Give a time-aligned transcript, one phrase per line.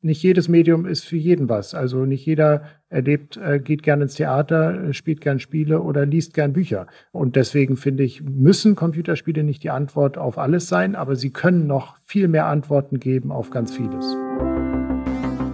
[0.00, 1.74] nicht jedes Medium ist für jeden was.
[1.74, 6.34] Also nicht jeder erlebt, äh, geht gerne ins Theater, äh, spielt gern Spiele oder liest
[6.34, 6.86] gern Bücher.
[7.10, 11.66] Und deswegen finde ich, müssen Computerspiele nicht die Antwort auf alles sein, aber sie können
[11.66, 14.16] noch viel mehr Antworten geben auf ganz vieles.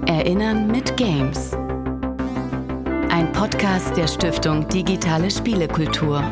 [0.06, 1.52] Erinnern mit Games.
[3.10, 6.22] Ein Podcast der Stiftung Digitale Spielekultur.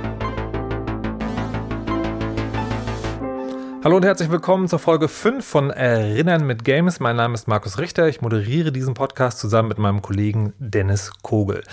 [3.85, 7.01] Hallo und herzlich willkommen zur Folge 5 von Erinnern mit Games.
[7.01, 8.07] Mein Name ist Markus Richter.
[8.07, 11.65] Ich moderiere diesen Podcast zusammen mit meinem Kollegen Dennis Kogel.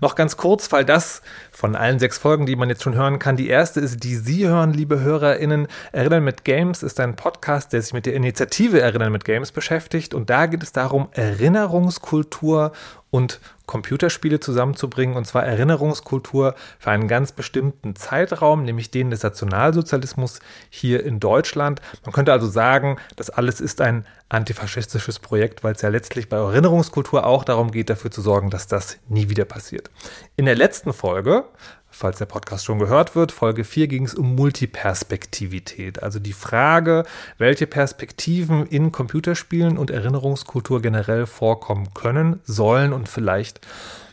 [0.00, 1.20] Noch ganz kurz, weil das
[1.52, 4.48] von allen sechs Folgen, die man jetzt schon hören kann, die erste ist, die Sie
[4.48, 5.68] hören, liebe HörerInnen.
[5.92, 10.14] Erinnern mit Games ist ein Podcast, der sich mit der Initiative Erinnern mit Games beschäftigt.
[10.14, 12.72] Und da geht es darum, Erinnerungskultur
[13.10, 13.38] und
[13.70, 21.04] Computerspiele zusammenzubringen, und zwar Erinnerungskultur für einen ganz bestimmten Zeitraum, nämlich den des Nationalsozialismus hier
[21.04, 21.80] in Deutschland.
[22.04, 26.36] Man könnte also sagen, das alles ist ein antifaschistisches Projekt, weil es ja letztlich bei
[26.36, 29.88] Erinnerungskultur auch darum geht, dafür zu sorgen, dass das nie wieder passiert.
[30.34, 31.44] In der letzten Folge
[31.90, 33.32] falls der Podcast schon gehört wird.
[33.32, 37.04] Folge 4 ging es um Multiperspektivität, also die Frage,
[37.38, 43.60] welche Perspektiven in Computerspielen und Erinnerungskultur generell vorkommen können, sollen und vielleicht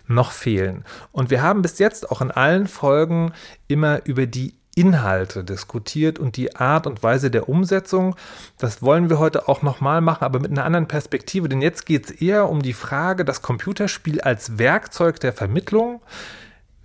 [0.07, 0.83] noch fehlen.
[1.11, 3.33] Und wir haben bis jetzt auch in allen Folgen
[3.67, 8.15] immer über die Inhalte diskutiert und die Art und Weise der Umsetzung.
[8.59, 12.05] Das wollen wir heute auch nochmal machen, aber mit einer anderen Perspektive, denn jetzt geht
[12.05, 16.01] es eher um die Frage, das Computerspiel als Werkzeug der Vermittlung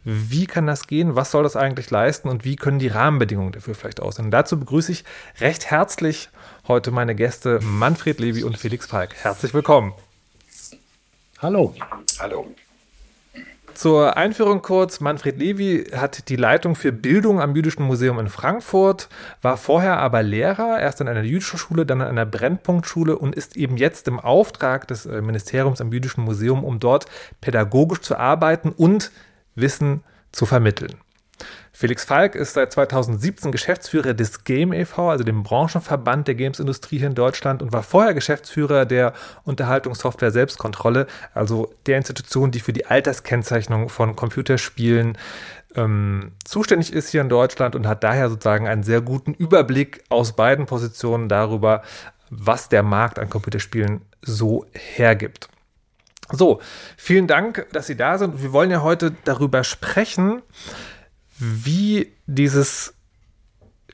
[0.04, 1.14] wie kann das gehen?
[1.14, 2.28] Was soll das eigentlich leisten?
[2.28, 4.26] Und wie können die Rahmenbedingungen dafür vielleicht aussehen?
[4.26, 5.04] Und dazu begrüße ich
[5.40, 6.28] recht herzlich
[6.66, 9.14] heute meine Gäste Manfred Levi und Felix Falk.
[9.14, 9.92] Herzlich willkommen.
[11.38, 11.74] Hallo.
[12.18, 12.46] Hallo.
[13.74, 15.00] Zur Einführung kurz.
[15.00, 19.08] Manfred Levi hat die Leitung für Bildung am Jüdischen Museum in Frankfurt,
[19.40, 23.56] war vorher aber Lehrer, erst an einer jüdischen Schule, dann an einer Brennpunktschule und ist
[23.56, 27.06] eben jetzt im Auftrag des äh, Ministeriums am Jüdischen Museum, um dort
[27.40, 29.10] pädagogisch zu arbeiten und
[29.54, 30.96] Wissen zu vermitteln.
[31.72, 37.08] Felix Falk ist seit 2017 Geschäftsführer des Game e.V., also dem Branchenverband der Gamesindustrie hier
[37.08, 39.14] in Deutschland und war vorher Geschäftsführer der
[39.44, 45.18] Unterhaltungssoftware Selbstkontrolle, also der Institution, die für die Alterskennzeichnung von Computerspielen
[45.74, 50.34] ähm, zuständig ist hier in Deutschland und hat daher sozusagen einen sehr guten Überblick aus
[50.34, 51.82] beiden Positionen darüber,
[52.28, 55.48] was der Markt an Computerspielen so hergibt.
[56.32, 56.60] So,
[56.96, 58.42] vielen Dank, dass Sie da sind.
[58.42, 60.42] Wir wollen ja heute darüber sprechen,
[61.38, 62.94] wie dieses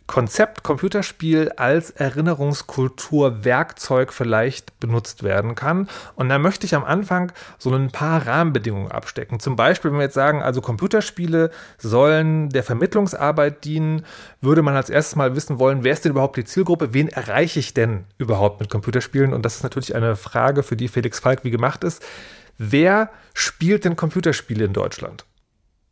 [0.08, 5.86] Konzept Computerspiel als Erinnerungskulturwerkzeug vielleicht benutzt werden kann.
[6.16, 9.38] Und da möchte ich am Anfang so ein paar Rahmenbedingungen abstecken.
[9.38, 14.06] Zum Beispiel, wenn wir jetzt sagen, also Computerspiele sollen der Vermittlungsarbeit dienen,
[14.41, 16.94] würde man als erstes mal wissen wollen, wer ist denn überhaupt die Zielgruppe?
[16.94, 19.34] Wen erreiche ich denn überhaupt mit Computerspielen?
[19.34, 22.02] Und das ist natürlich eine Frage, für die Felix Falk wie gemacht ist.
[22.56, 25.26] Wer spielt denn Computerspiele in Deutschland?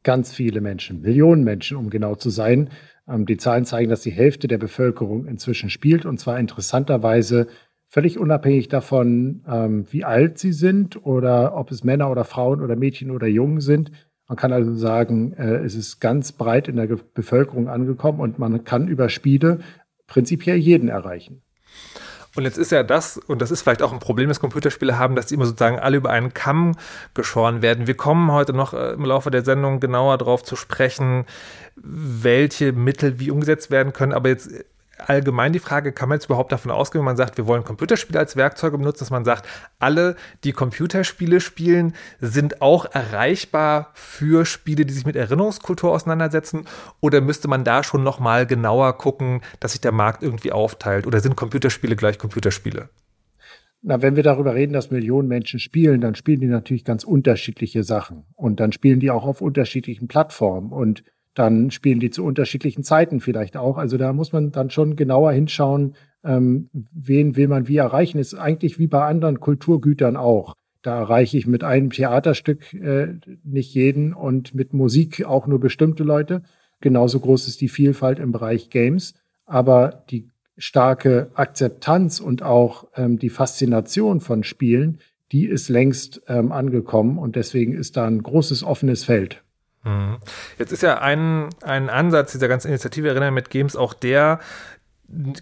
[0.05, 2.71] Ganz viele Menschen, Millionen Menschen, um genau zu sein.
[3.09, 7.47] Ähm, die Zahlen zeigen, dass die Hälfte der Bevölkerung inzwischen spielt und zwar interessanterweise
[7.89, 12.77] völlig unabhängig davon, ähm, wie alt sie sind oder ob es Männer oder Frauen oder
[12.77, 13.93] Mädchen oder Jungen sind.
[14.29, 18.65] Man kann also sagen, äh, es ist ganz breit in der Bevölkerung angekommen und man
[18.65, 19.61] kann über Spiele
[20.09, 21.43] prinzipiell jeden erreichen.
[22.37, 25.17] Und jetzt ist ja das, und das ist vielleicht auch ein Problem, das Computerspiele haben,
[25.17, 26.77] dass die immer sozusagen alle über einen Kamm
[27.15, 27.87] geschoren werden.
[27.87, 31.25] Wir kommen heute noch äh, im Laufe der Sendung genauer darauf zu sprechen,
[31.77, 34.13] welche Mittel wie umgesetzt werden können.
[34.13, 34.51] Aber jetzt
[34.99, 38.19] allgemein die Frage, kann man jetzt überhaupt davon ausgehen, wenn man sagt, wir wollen Computerspiele
[38.19, 39.47] als Werkzeuge benutzen, dass man sagt,
[39.79, 46.65] alle, die Computerspiele spielen, sind auch erreichbar für Spiele, die sich mit Erinnerungskultur auseinandersetzen?
[47.01, 51.07] Oder müsste man da schon nochmal genauer gucken, dass sich der Markt irgendwie aufteilt?
[51.07, 52.89] Oder sind Computerspiele gleich Computerspiele?
[53.83, 57.85] Na, wenn wir darüber reden, dass Millionen Menschen spielen, dann spielen die natürlich ganz unterschiedliche
[57.85, 58.25] Sachen.
[58.35, 60.73] Und dann spielen die auch auf unterschiedlichen Plattformen.
[60.73, 61.05] Und
[61.37, 63.77] dann spielen die zu unterschiedlichen Zeiten vielleicht auch.
[63.77, 68.19] Also da muss man dann schon genauer hinschauen, ähm, wen will man wie erreichen.
[68.19, 70.55] Ist eigentlich wie bei anderen Kulturgütern auch.
[70.81, 76.05] Da erreiche ich mit einem Theaterstück äh, nicht jeden und mit Musik auch nur bestimmte
[76.05, 76.43] Leute.
[76.81, 79.13] Genauso groß ist die Vielfalt im Bereich Games.
[79.45, 85.01] Aber die starke Akzeptanz und auch ähm, die Faszination von Spielen,
[85.33, 89.43] die ist längst ähm, angekommen und deswegen ist da ein großes offenes Feld.
[89.87, 90.19] Mhm.
[90.59, 94.41] Jetzt ist ja ein, ein Ansatz dieser ganzen Initiative Erinnern mit Games auch der,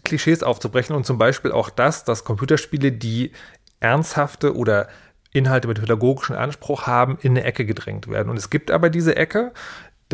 [0.05, 3.33] Klischees aufzubrechen und zum Beispiel auch das, dass Computerspiele, die
[3.81, 4.89] ernsthafte oder
[5.33, 8.29] Inhalte mit pädagogischem Anspruch haben, in eine Ecke gedrängt werden.
[8.29, 9.53] Und es gibt aber diese Ecke,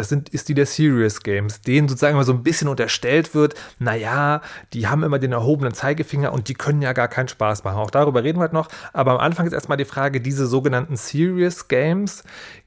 [0.01, 3.55] das sind, ist die der Serious Games, denen sozusagen immer so ein bisschen unterstellt wird,
[3.79, 4.41] naja,
[4.73, 7.79] die haben immer den erhobenen Zeigefinger und die können ja gar keinen Spaß machen.
[7.79, 8.69] Auch darüber reden wir heute noch.
[8.93, 12.25] Aber am Anfang ist erstmal die Frage, diese sogenannten Serious Games,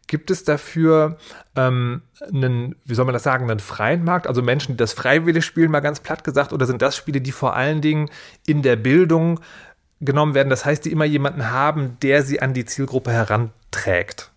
[0.08, 1.18] Gibt es dafür
[1.56, 4.28] ähm, einen, wie soll man das sagen, einen freien Markt?
[4.28, 7.32] Also Menschen, die das freiwillig spielen, mal ganz platt gesagt, oder sind das Spiele, die
[7.32, 8.10] vor allen Dingen
[8.46, 9.40] in der Bildung
[10.02, 10.50] genommen werden?
[10.50, 14.33] Das heißt, die immer jemanden haben, der sie an die Zielgruppe heranträgt.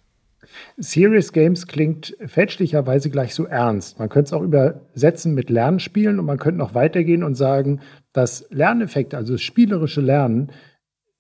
[0.79, 3.99] Serious Games klingt fälschlicherweise gleich so ernst.
[3.99, 7.81] Man könnte es auch übersetzen mit Lernspielen und man könnte noch weitergehen und sagen,
[8.13, 10.53] dass Lerneffekte, also das spielerische Lernen,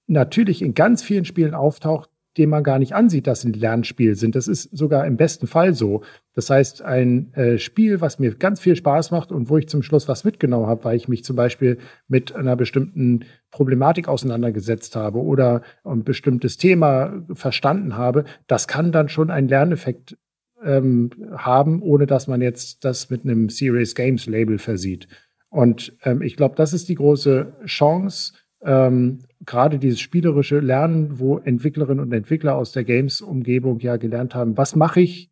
[0.06, 4.14] natürlich in ganz vielen Spielen auftaucht, den man gar nicht ansieht, dass sie ein Lernspiel
[4.14, 4.34] sind.
[4.34, 6.02] Das ist sogar im besten Fall so.
[6.34, 9.82] Das heißt, ein äh, Spiel, was mir ganz viel Spaß macht und wo ich zum
[9.82, 11.78] Schluss was mitgenommen habe, weil ich mich zum Beispiel
[12.08, 19.08] mit einer bestimmten Problematik auseinandergesetzt habe oder ein bestimmtes Thema verstanden habe, das kann dann
[19.08, 20.18] schon einen Lerneffekt
[20.62, 25.08] ähm, haben, ohne dass man jetzt das mit einem Serious Games Label versieht.
[25.48, 31.38] Und ähm, ich glaube, das ist die große Chance, ähm, gerade dieses spielerische Lernen, wo
[31.38, 35.30] Entwicklerinnen und Entwickler aus der Games-Umgebung ja gelernt haben, was mache ich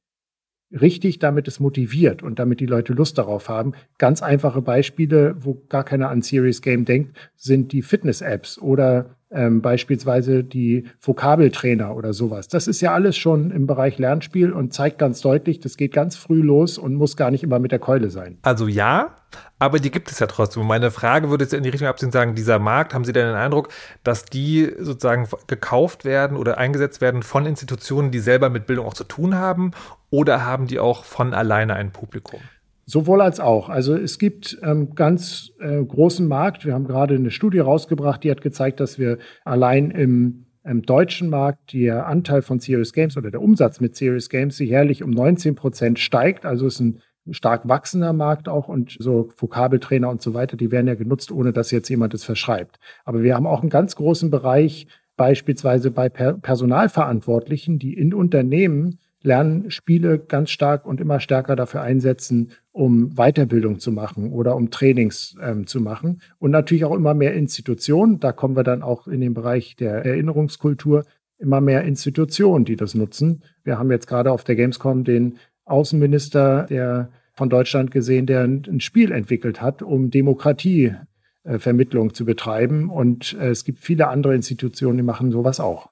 [0.81, 3.73] richtig, damit es motiviert und damit die Leute Lust darauf haben.
[3.99, 9.61] Ganz einfache Beispiele, wo gar keiner an Serious Game denkt, sind die Fitness-Apps oder ähm,
[9.61, 12.49] beispielsweise die Vokabeltrainer oder sowas.
[12.49, 16.17] Das ist ja alles schon im Bereich Lernspiel und zeigt ganz deutlich, das geht ganz
[16.17, 18.39] früh los und muss gar nicht immer mit der Keule sein.
[18.43, 19.17] Also ja,
[19.59, 20.67] aber die gibt es ja trotzdem.
[20.67, 23.37] meine Frage würde jetzt in die Richtung abziehen, sagen, dieser Markt, haben Sie denn den
[23.37, 23.69] Eindruck,
[24.03, 28.95] dass die sozusagen gekauft werden oder eingesetzt werden von Institutionen, die selber mit Bildung auch
[28.95, 29.73] zu tun haben
[30.11, 32.41] oder haben die auch von alleine ein Publikum?
[32.87, 33.69] Sowohl als auch.
[33.69, 36.65] Also es gibt ähm, ganz äh, großen Markt.
[36.65, 41.31] Wir haben gerade eine Studie rausgebracht, die hat gezeigt, dass wir allein im, im deutschen
[41.31, 45.55] Markt der Anteil von Serious Games oder der Umsatz mit Serious Games jährlich um 19
[45.55, 46.45] Prozent steigt.
[46.45, 47.01] Also es ist ein
[47.31, 51.53] stark wachsender Markt auch und so Vokabeltrainer und so weiter, die werden ja genutzt, ohne
[51.53, 52.79] dass jetzt jemand es verschreibt.
[53.05, 54.87] Aber wir haben auch einen ganz großen Bereich,
[55.17, 62.53] beispielsweise bei per Personalverantwortlichen, die in Unternehmen Lernspiele ganz stark und immer stärker dafür einsetzen,
[62.73, 66.21] um Weiterbildung zu machen oder um Trainings ähm, zu machen.
[66.39, 68.21] Und natürlich auch immer mehr Institutionen.
[68.21, 71.05] Da kommen wir dann auch in den Bereich der Erinnerungskultur.
[71.39, 73.43] Immer mehr Institutionen, die das nutzen.
[73.65, 78.81] Wir haben jetzt gerade auf der Gamescom den Außenminister der von Deutschland gesehen, der ein
[78.81, 82.91] Spiel entwickelt hat, um Demokratievermittlung zu betreiben.
[82.91, 85.91] Und äh, es gibt viele andere Institutionen, die machen sowas auch.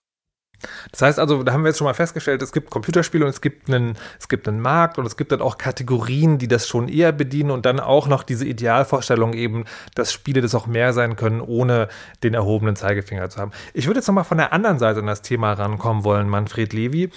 [0.90, 3.40] Das heißt also, da haben wir jetzt schon mal festgestellt, es gibt Computerspiele und es
[3.40, 6.88] gibt einen, es gibt einen Markt und es gibt dann auch Kategorien, die das schon
[6.88, 9.64] eher bedienen und dann auch noch diese Idealvorstellung eben,
[9.94, 11.88] dass Spiele das auch mehr sein können, ohne
[12.22, 13.52] den erhobenen Zeigefinger zu haben.
[13.74, 17.10] Ich würde jetzt nochmal von der anderen Seite an das Thema rankommen wollen, Manfred Levy.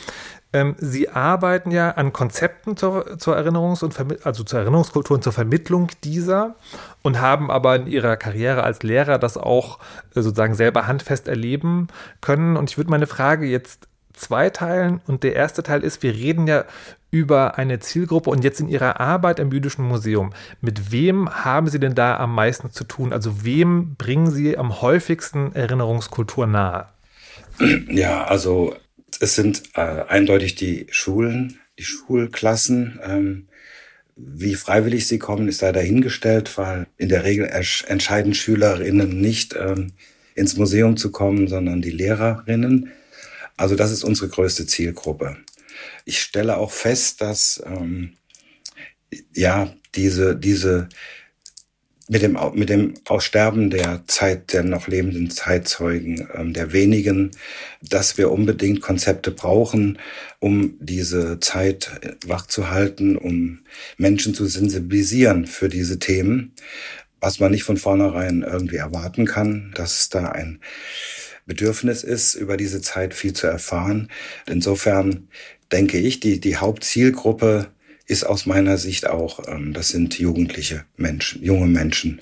[0.54, 5.24] Ähm, Sie arbeiten ja an Konzepten zur, zur Erinnerungs- und Vermi also zur Erinnerungskultur und
[5.24, 6.56] zur Vermittlung dieser
[7.02, 9.80] und haben aber in Ihrer Karriere als Lehrer das auch
[10.16, 11.88] äh, sozusagen selber handfest erleben
[12.22, 12.58] können.
[12.58, 15.02] Und ich würde meine Frage jetzt zweiteilen.
[15.08, 16.66] Und der erste Teil ist, wir reden ja
[17.12, 20.34] über eine Zielgruppe und jetzt in Ihrer Arbeit im Jüdischen Museum.
[20.62, 23.14] Mit wem haben Sie denn da am meisten zu tun?
[23.14, 26.88] Also wem bringen Sie am häufigsten Erinnerungskultur nahe?
[27.88, 28.76] Ja, also
[29.22, 33.00] es sind äh, eindeutig die Schulen, die Schulklassen.
[33.04, 33.48] Ähm,
[34.16, 39.92] wie freiwillig sie kommen, ist da dahingestellt, weil in der Regel entscheiden Schülerinnen nicht, ähm,
[40.36, 42.92] ins Museum zu kommen, sondern die Lehrerinnen.
[43.58, 45.38] Also das ist unsere größte Zielgruppe.
[46.04, 48.14] Ich stelle auch fest, dass ähm,
[49.34, 50.90] ja diese diese
[52.08, 57.32] mit dem, mit dem Aussterben der Zeit, der noch lebenden Zeitzeugen, ähm, der wenigen,
[57.82, 59.98] dass wir unbedingt Konzepte brauchen,
[60.40, 61.92] um diese Zeit
[62.26, 63.60] wachzuhalten, um
[63.98, 66.54] Menschen zu sensibilisieren für diese Themen,
[67.20, 70.60] was man nicht von vornherein irgendwie erwarten kann, dass da ein
[71.48, 74.10] Bedürfnis ist, über diese Zeit viel zu erfahren.
[74.48, 75.28] Insofern
[75.72, 77.68] denke ich, die, die Hauptzielgruppe
[78.08, 82.22] ist aus meiner Sicht auch, ähm, das sind jugendliche Menschen, junge Menschen.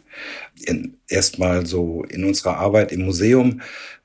[1.08, 3.62] Erstmal so in unserer Arbeit im Museum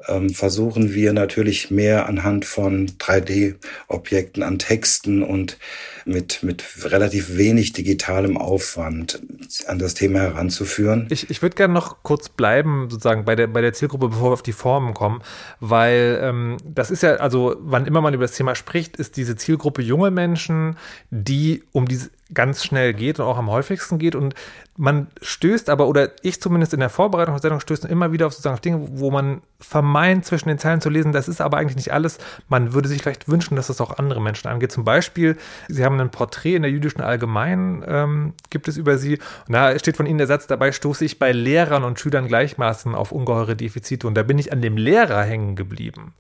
[0.07, 5.59] ähm, versuchen wir natürlich mehr anhand von 3D-Objekten an Texten und
[6.05, 9.21] mit, mit relativ wenig digitalem Aufwand
[9.67, 11.07] an das Thema heranzuführen.
[11.11, 14.35] Ich, ich würde gerne noch kurz bleiben, sozusagen bei der, bei der Zielgruppe, bevor wir
[14.35, 15.23] auf die Formen kommen,
[15.61, 19.37] weil ähm, das ist ja, also wann immer man über das Thema spricht, ist diese
[19.37, 20.77] Zielgruppe junge Menschen,
[21.11, 24.15] die um diese ganz schnell geht und auch am häufigsten geht.
[24.15, 24.35] Und
[24.77, 28.33] man stößt aber, oder ich zumindest in der Vorbereitung der Sendung stößt immer wieder auf
[28.33, 31.77] sozusagen auf Dinge, wo man vermeint, zwischen den Zeilen zu lesen, das ist aber eigentlich
[31.77, 32.19] nicht alles.
[32.49, 34.71] Man würde sich vielleicht wünschen, dass das auch andere Menschen angeht.
[34.71, 35.37] Zum Beispiel,
[35.69, 39.19] Sie haben ein Porträt in der jüdischen Allgemeinen, ähm, gibt es über Sie.
[39.47, 42.95] Und da steht von Ihnen der Satz, dabei stoße ich bei Lehrern und Schülern gleichmaßen
[42.95, 44.07] auf ungeheure Defizite.
[44.07, 46.15] Und da bin ich an dem Lehrer hängen geblieben.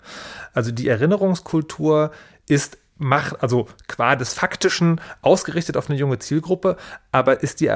[0.54, 2.10] Also die Erinnerungskultur
[2.48, 6.76] ist macht, also qua des Faktischen ausgerichtet auf eine junge Zielgruppe,
[7.12, 7.70] aber ist die,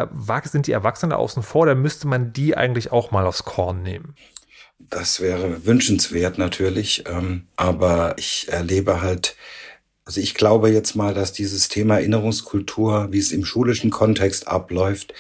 [0.45, 4.15] sind die Erwachsenen außen vor, da müsste man die eigentlich auch mal aufs Korn nehmen.
[4.79, 9.37] Das wäre wünschenswert natürlich, ähm, aber ich erlebe halt,
[10.05, 15.15] also ich glaube jetzt mal, dass dieses Thema Erinnerungskultur, wie es im schulischen Kontext abläuft,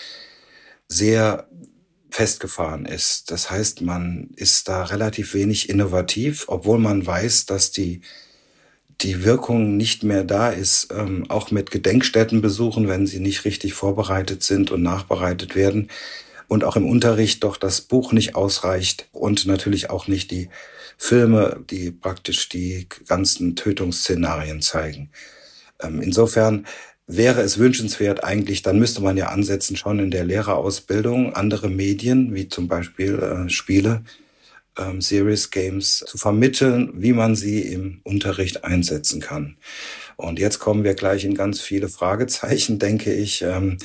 [0.88, 1.49] sehr
[2.11, 3.30] festgefahren ist.
[3.30, 8.02] Das heißt, man ist da relativ wenig innovativ, obwohl man weiß, dass die
[9.02, 14.42] die Wirkung nicht mehr da ist, ähm, auch mit Gedenkstättenbesuchen, wenn sie nicht richtig vorbereitet
[14.42, 15.88] sind und nachbereitet werden.
[16.49, 20.50] Und auch im Unterricht doch das Buch nicht ausreicht und natürlich auch nicht die
[20.99, 25.11] Filme, die praktisch die ganzen Tötungsszenarien zeigen.
[25.80, 26.66] Ähm, insofern
[27.06, 32.35] wäre es wünschenswert eigentlich, dann müsste man ja ansetzen schon in der Lehrerausbildung, andere Medien,
[32.35, 34.02] wie zum Beispiel äh, Spiele,
[34.78, 39.56] ähm, Serious Games zu vermitteln, wie man sie im Unterricht einsetzen kann.
[40.16, 43.42] Und jetzt kommen wir gleich in ganz viele Fragezeichen, denke ich.
[43.42, 43.78] Ähm,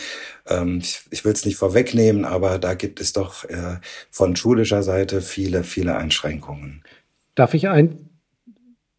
[0.47, 3.77] ähm, ich, ich will es nicht vorwegnehmen, aber da gibt es doch äh,
[4.11, 6.83] von schulischer Seite viele, viele Einschränkungen.
[7.35, 8.09] Darf ich ein,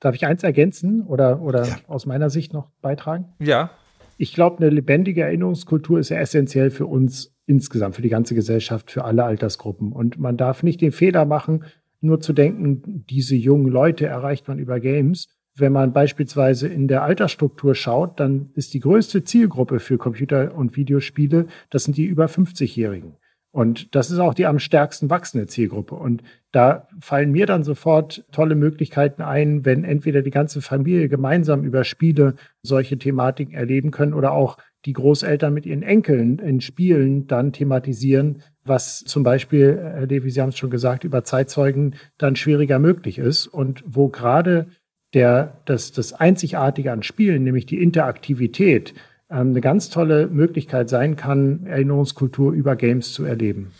[0.00, 1.76] darf ich eins ergänzen oder, oder ja.
[1.86, 3.32] aus meiner Sicht noch beitragen?
[3.40, 3.70] Ja.
[4.16, 8.90] Ich glaube, eine lebendige Erinnerungskultur ist ja essentiell für uns insgesamt, für die ganze Gesellschaft,
[8.90, 9.92] für alle Altersgruppen.
[9.92, 11.64] Und man darf nicht den Fehler machen,
[12.00, 15.28] nur zu denken, diese jungen Leute erreicht man über Games.
[15.56, 20.76] Wenn man beispielsweise in der Altersstruktur schaut, dann ist die größte Zielgruppe für Computer- und
[20.76, 23.16] Videospiele, das sind die über 50-Jährigen.
[23.50, 25.94] Und das ist auch die am stärksten wachsende Zielgruppe.
[25.94, 31.64] Und da fallen mir dann sofort tolle Möglichkeiten ein, wenn entweder die ganze Familie gemeinsam
[31.64, 37.26] über Spiele solche Thematiken erleben können oder auch die Großeltern mit ihren Enkeln in Spielen
[37.26, 42.36] dann thematisieren, was zum Beispiel, Herr Levi, Sie haben es schon gesagt, über Zeitzeugen dann
[42.36, 44.68] schwieriger möglich ist und wo gerade
[45.14, 48.94] der, das, das Einzigartige an Spielen, nämlich die Interaktivität,
[49.30, 53.72] ähm, eine ganz tolle Möglichkeit sein kann, Erinnerungskultur über Games zu erleben.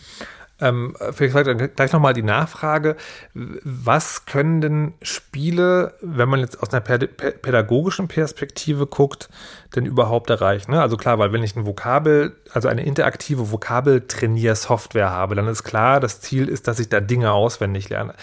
[0.60, 2.96] Ähm, vielleicht gleich nochmal die Nachfrage.
[3.32, 9.28] Was können denn Spiele, wenn man jetzt aus einer pädagogischen Perspektive guckt,
[9.76, 10.72] denn überhaupt erreichen?
[10.72, 10.82] Ne?
[10.82, 16.00] Also klar, weil wenn ich ein Vokabel, also eine interaktive Vokabeltrainiersoftware habe, dann ist klar,
[16.00, 18.14] das Ziel ist, dass ich da Dinge auswendig lerne.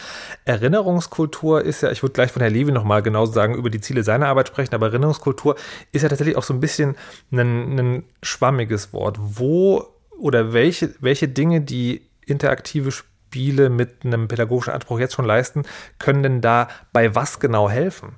[0.43, 4.03] Erinnerungskultur ist ja, ich würde gleich von Herrn Levi nochmal genauso sagen, über die Ziele
[4.03, 5.55] seiner Arbeit sprechen, aber Erinnerungskultur
[5.93, 6.97] ist ja tatsächlich auch so ein bisschen
[7.31, 9.17] ein, ein schwammiges Wort.
[9.21, 9.87] Wo
[10.19, 15.63] oder welche, welche Dinge, die interaktive Spiele mit einem pädagogischen Anspruch jetzt schon leisten,
[15.99, 18.15] können denn da bei was genau helfen?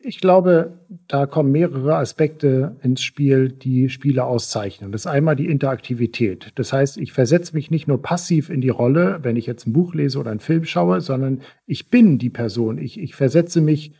[0.00, 4.92] Ich glaube, da kommen mehrere Aspekte ins Spiel, die Spiele auszeichnen.
[4.92, 6.52] Das ist einmal die Interaktivität.
[6.54, 9.72] Das heißt, ich versetze mich nicht nur passiv in die Rolle, wenn ich jetzt ein
[9.72, 12.78] Buch lese oder einen Film schaue, sondern ich bin die Person.
[12.78, 13.92] Ich, ich versetze mich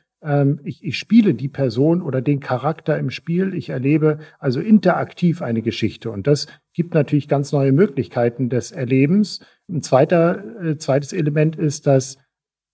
[0.64, 3.54] ich, ich spiele die Person oder den Charakter im Spiel.
[3.54, 6.10] Ich erlebe also interaktiv eine Geschichte.
[6.10, 9.40] Und das gibt natürlich ganz neue Möglichkeiten des Erlebens.
[9.68, 12.18] Ein zweiter, äh, zweites Element ist, dass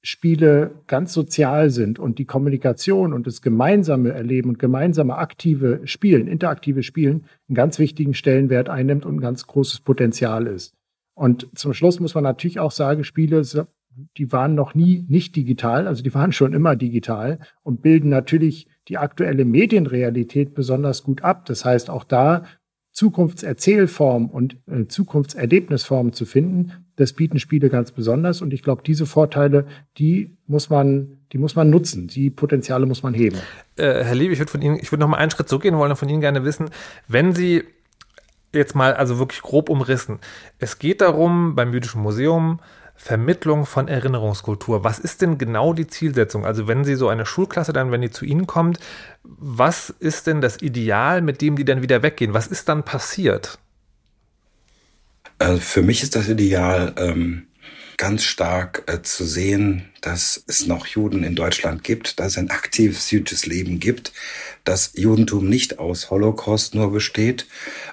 [0.03, 6.29] Spiele ganz sozial sind und die Kommunikation und das gemeinsame Erleben und gemeinsame aktive Spielen,
[6.29, 10.75] interaktive Spielen einen ganz wichtigen Stellenwert einnimmt und ein ganz großes Potenzial ist.
[11.15, 13.45] Und zum Schluss muss man natürlich auch sagen, Spiele
[14.17, 18.69] die waren noch nie nicht digital, also die waren schon immer digital und bilden natürlich
[18.89, 21.47] die aktuelle Medienrealität besonders gut ab.
[21.47, 22.45] Das heißt, auch da
[22.93, 28.41] Zukunftserzählformen und äh, Zukunftserlebnisformen zu finden, das bieten Spiele ganz besonders.
[28.41, 29.67] Und ich glaube, diese Vorteile,
[29.99, 32.07] die muss man, die muss man nutzen.
[32.07, 33.37] Die Potenziale muss man heben.
[33.77, 35.91] Äh, Herr Lieb, ich würde von Ihnen, ich würde noch mal einen Schritt zurückgehen wollen
[35.91, 36.71] und von Ihnen gerne wissen,
[37.09, 37.65] wenn Sie
[38.53, 40.21] jetzt mal also wirklich grob umrissen,
[40.59, 42.61] es geht darum, beim Jüdischen Museum
[42.95, 44.85] Vermittlung von Erinnerungskultur.
[44.85, 46.47] Was ist denn genau die Zielsetzung?
[46.47, 48.79] Also wenn Sie so eine Schulklasse dann, wenn die zu Ihnen kommt,
[49.23, 52.35] was ist denn das Ideal, mit dem die dann wieder weggehen?
[52.35, 53.59] Was ist dann passiert?
[55.39, 57.49] Also für mich ist das Ideal, ähm,
[57.97, 62.51] ganz stark äh, zu sehen, dass es noch Juden in Deutschland gibt, dass es ein
[62.51, 64.13] aktives jüdisches Leben gibt,
[64.65, 67.47] dass Judentum nicht aus Holocaust nur besteht,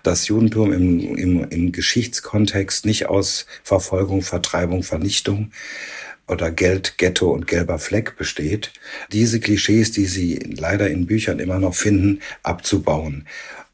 [0.03, 5.51] dass Judentum im, im, im Geschichtskontext nicht aus Verfolgung, Vertreibung, Vernichtung
[6.27, 8.71] oder Geld, Ghetto und gelber Fleck besteht,
[9.11, 13.25] diese Klischees, die Sie leider in Büchern immer noch finden, abzubauen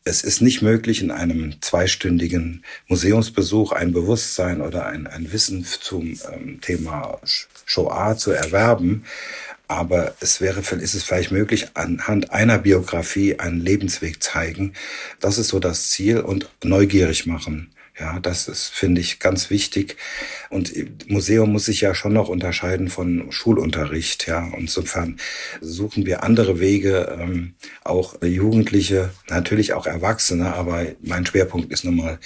[0.08, 6.18] es ist nicht möglich, in einem zweistündigen Museumsbesuch ein Bewusstsein oder ein, ein Wissen zum
[6.32, 7.20] ähm, Thema
[7.66, 9.04] Shoah zu erwerben.
[9.68, 14.74] Aber es wäre, ist es vielleicht möglich, anhand einer Biografie einen Lebensweg zeigen.
[15.20, 17.70] Das ist so das Ziel und neugierig machen.
[18.00, 19.98] Ja, das ist, finde ich, ganz wichtig.
[20.52, 20.72] Und
[21.10, 24.28] Museum muss sich ja schon noch unterscheiden von Schulunterricht.
[24.28, 25.18] Ja, und insofern
[25.62, 30.54] suchen wir andere Wege, ähm, auch Jugendliche, natürlich auch Erwachsene.
[30.54, 32.20] Aber mein Schwerpunkt ist nun mal,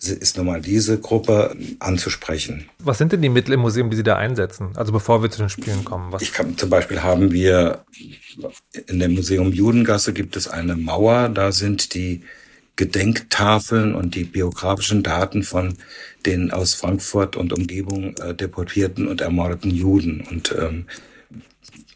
[0.00, 2.68] ist nun mal diese Gruppe anzusprechen.
[2.80, 4.70] Was sind denn die Mittel im Museum, die Sie da einsetzen?
[4.74, 6.10] Also bevor wir zu den Spielen kommen.
[6.10, 6.22] Was?
[6.22, 7.84] Ich kann, zum Beispiel haben wir
[8.88, 11.28] in dem Museum Judengasse gibt es eine Mauer.
[11.28, 12.22] Da sind die
[12.76, 15.76] Gedenktafeln und die biografischen Daten von
[16.24, 20.26] den aus Frankfurt und Umgebung äh, deportierten und ermordeten Juden.
[20.28, 20.86] Und ähm,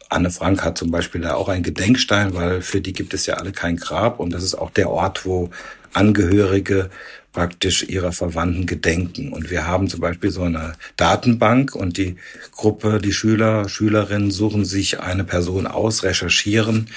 [0.09, 3.35] Anne Frank hat zum Beispiel da auch einen Gedenkstein, weil für die gibt es ja
[3.35, 4.19] alle kein Grab.
[4.19, 5.49] Und das ist auch der Ort, wo
[5.93, 6.89] Angehörige
[7.37, 9.31] praktisch ihrer Verwandten gedenken.
[9.31, 12.15] Und wir haben zum Beispiel so eine Datenbank und die
[12.51, 16.87] Gruppe, die Schüler, Schülerinnen suchen sich eine Person aus, recherchieren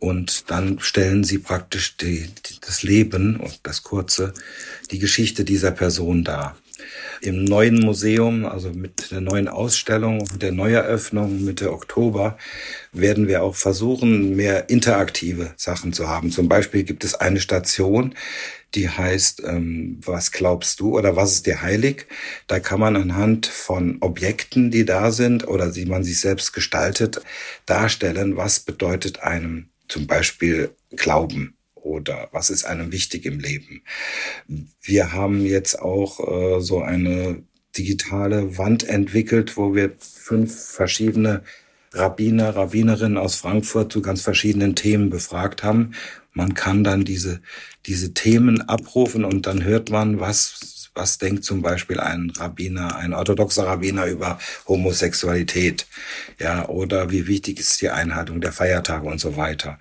[0.00, 4.34] und dann stellen sie praktisch die, die, das Leben und das kurze,
[4.90, 6.56] die Geschichte dieser Person dar.
[7.20, 12.38] Im neuen Museum, also mit der neuen Ausstellung und der Neueröffnung Mitte Oktober,
[12.92, 16.30] werden wir auch versuchen, mehr interaktive Sachen zu haben.
[16.30, 18.14] Zum Beispiel gibt es eine Station,
[18.74, 22.06] die heißt ähm, Was glaubst du oder was ist dir heilig?
[22.46, 27.20] Da kann man anhand von Objekten, die da sind oder die man sich selbst gestaltet,
[27.64, 31.55] darstellen, was bedeutet einem zum Beispiel Glauben
[31.86, 33.82] oder was ist einem wichtig im Leben.
[34.82, 37.42] Wir haben jetzt auch äh, so eine
[37.78, 41.42] digitale Wand entwickelt, wo wir fünf verschiedene
[41.92, 45.92] Rabbiner, Rabbinerinnen aus Frankfurt zu ganz verschiedenen Themen befragt haben.
[46.32, 47.40] Man kann dann diese,
[47.86, 53.14] diese Themen abrufen und dann hört man, was, was denkt zum Beispiel ein Rabbiner, ein
[53.14, 55.86] orthodoxer Rabbiner über Homosexualität,
[56.38, 59.78] ja, oder wie wichtig ist die Einhaltung der Feiertage und so weiter.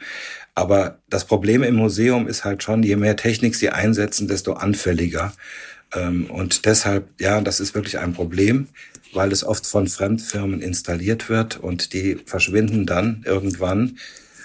[0.55, 5.33] Aber das Problem im Museum ist halt schon, je mehr Technik sie einsetzen, desto anfälliger.
[5.93, 8.69] Ähm, und deshalb, ja, das ist wirklich ein Problem,
[9.13, 13.97] weil es oft von Fremdfirmen installiert wird und die verschwinden dann irgendwann.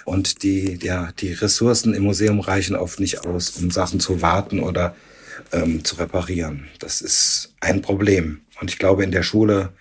[0.04, 4.58] Und die, ja, die Ressourcen im Museum reichen oft nicht aus, um Sachen zu warten
[4.58, 4.96] oder
[5.52, 6.66] ähm, zu reparieren.
[6.80, 8.40] Das ist ein Problem.
[8.60, 9.72] Und ich glaube, in der Schule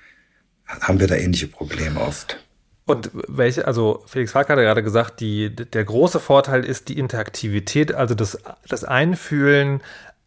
[0.68, 2.40] haben wir da ähnliche Probleme oft.
[2.90, 6.98] Und welche, also Felix Falk hat ja gerade gesagt, die, der große Vorteil ist die
[6.98, 9.84] Interaktivität, also das, das Einfühlen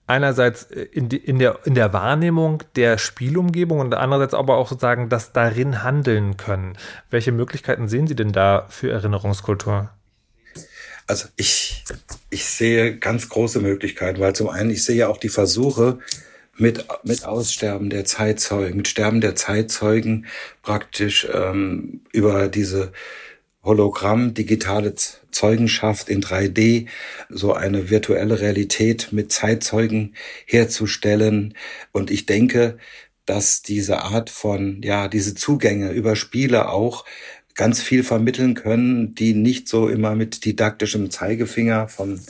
[0.06, 5.08] einerseits in, die, in, der, in der Wahrnehmung der Spielumgebung und andererseits aber auch sozusagen
[5.08, 6.78] das darin handeln können.
[7.10, 9.90] Welche Möglichkeiten sehen Sie denn da für Erinnerungskultur?
[11.08, 11.82] Also ich,
[12.30, 15.98] ich sehe ganz große Möglichkeiten, weil zum einen, ich sehe ja auch die Versuche,
[16.56, 20.26] mit, mit Aussterben der Zeitzeugen, mit Sterben der Zeitzeugen
[20.62, 22.92] praktisch ähm, über diese
[23.64, 24.94] Hologramm, digitale
[25.30, 26.86] Zeugenschaft in 3D,
[27.28, 30.14] so eine virtuelle Realität mit Zeitzeugen
[30.46, 31.54] herzustellen.
[31.92, 32.78] Und ich denke,
[33.24, 37.04] dass diese Art von, ja, diese Zugänge über Spiele auch
[37.54, 42.20] ganz viel vermitteln können, die nicht so immer mit didaktischem Zeigefinger von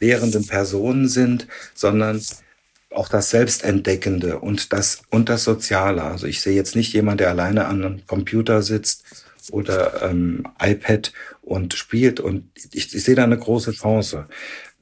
[0.00, 2.20] lehrenden Personen sind, sondern
[2.94, 6.02] auch das Selbstentdeckende und das, und das Soziale.
[6.02, 9.04] Also ich sehe jetzt nicht jemand, der alleine an einem Computer sitzt
[9.50, 14.26] oder ähm, iPad und spielt und ich, ich sehe da eine große Chance.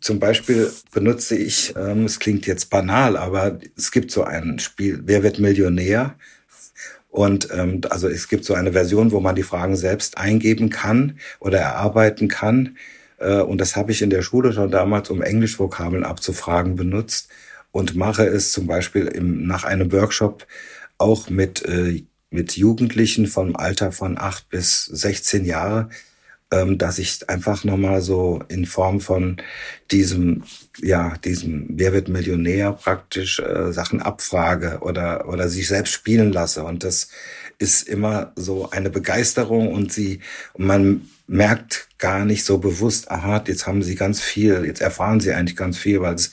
[0.01, 5.03] Zum Beispiel benutze ich, ähm, es klingt jetzt banal, aber es gibt so ein Spiel,
[5.05, 6.17] Wer wird Millionär?
[7.09, 11.19] Und ähm, also es gibt so eine Version, wo man die Fragen selbst eingeben kann
[11.41, 12.79] oder erarbeiten kann.
[13.19, 17.29] Äh, und das habe ich in der Schule schon damals, um Englischvokabeln abzufragen, benutzt
[17.73, 20.47] und mache es zum Beispiel im, nach einem Workshop
[20.99, 25.89] auch mit, äh, mit Jugendlichen vom Alter von acht bis 16 Jahre,
[26.53, 29.39] ähm, dass ich einfach nochmal so in Form von
[29.91, 30.45] diesem,
[30.79, 36.63] ja, diesem Wer wird Millionär praktisch äh, Sachen abfrage oder, oder sich selbst spielen lasse.
[36.65, 37.09] Und das
[37.59, 40.21] ist immer so eine Begeisterung und sie,
[40.53, 45.21] und man merkt gar nicht so bewusst, aha, jetzt haben sie ganz viel, jetzt erfahren
[45.21, 46.33] sie eigentlich ganz viel, weil es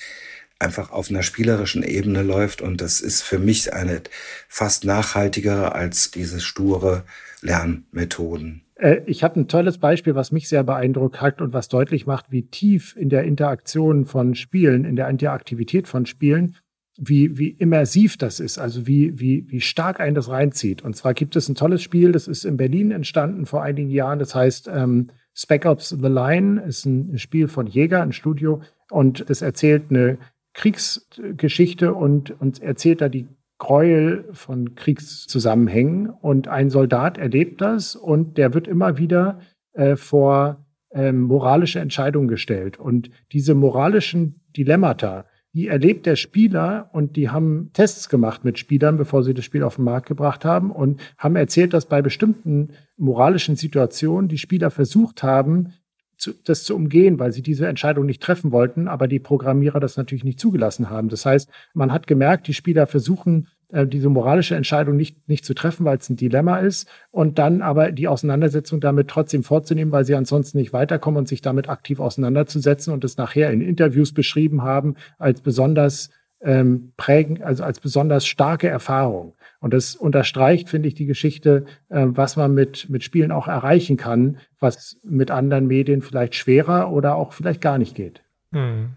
[0.59, 4.01] einfach auf einer spielerischen Ebene läuft und das ist für mich eine
[4.47, 7.03] fast nachhaltigere als diese sture
[7.41, 8.61] Lernmethoden.
[8.75, 12.31] Äh, ich habe ein tolles Beispiel, was mich sehr beeindruckt hat und was deutlich macht,
[12.31, 16.57] wie tief in der Interaktion von Spielen, in der Interaktivität von Spielen,
[16.97, 20.81] wie, wie immersiv das ist, also wie, wie, wie stark einen das reinzieht.
[20.81, 24.19] Und zwar gibt es ein tolles Spiel, das ist in Berlin entstanden vor einigen Jahren,
[24.19, 29.29] das heißt ähm, Spec Ops The Line ist ein Spiel von Jäger, ein Studio, und
[29.29, 30.17] das erzählt eine
[30.59, 33.27] Kriegsgeschichte und, und erzählt da die
[33.59, 36.09] Gräuel von Kriegszusammenhängen.
[36.09, 39.39] Und ein Soldat erlebt das und der wird immer wieder
[39.71, 42.77] äh, vor ähm, moralische Entscheidungen gestellt.
[42.77, 48.97] Und diese moralischen Dilemmata, die erlebt der Spieler und die haben Tests gemacht mit Spielern,
[48.97, 52.71] bevor sie das Spiel auf den Markt gebracht haben und haben erzählt, dass bei bestimmten
[52.97, 55.73] moralischen Situationen die Spieler versucht haben,
[56.19, 59.97] zu, das zu umgehen, weil sie diese Entscheidung nicht treffen wollten, aber die Programmierer das
[59.97, 61.09] natürlich nicht zugelassen haben.
[61.09, 65.53] Das heißt, man hat gemerkt, die Spieler versuchen, äh, diese moralische Entscheidung nicht, nicht zu
[65.53, 70.05] treffen, weil es ein Dilemma ist und dann aber die Auseinandersetzung damit trotzdem vorzunehmen, weil
[70.05, 74.63] sie ansonsten nicht weiterkommen und sich damit aktiv auseinanderzusetzen und es nachher in Interviews beschrieben
[74.63, 76.09] haben als besonders
[76.41, 79.33] ähm, prägen, also als besonders starke Erfahrung.
[79.59, 83.97] Und das unterstreicht, finde ich, die Geschichte, äh, was man mit, mit Spielen auch erreichen
[83.97, 88.21] kann, was mit anderen Medien vielleicht schwerer oder auch vielleicht gar nicht geht.
[88.53, 88.91] Hm.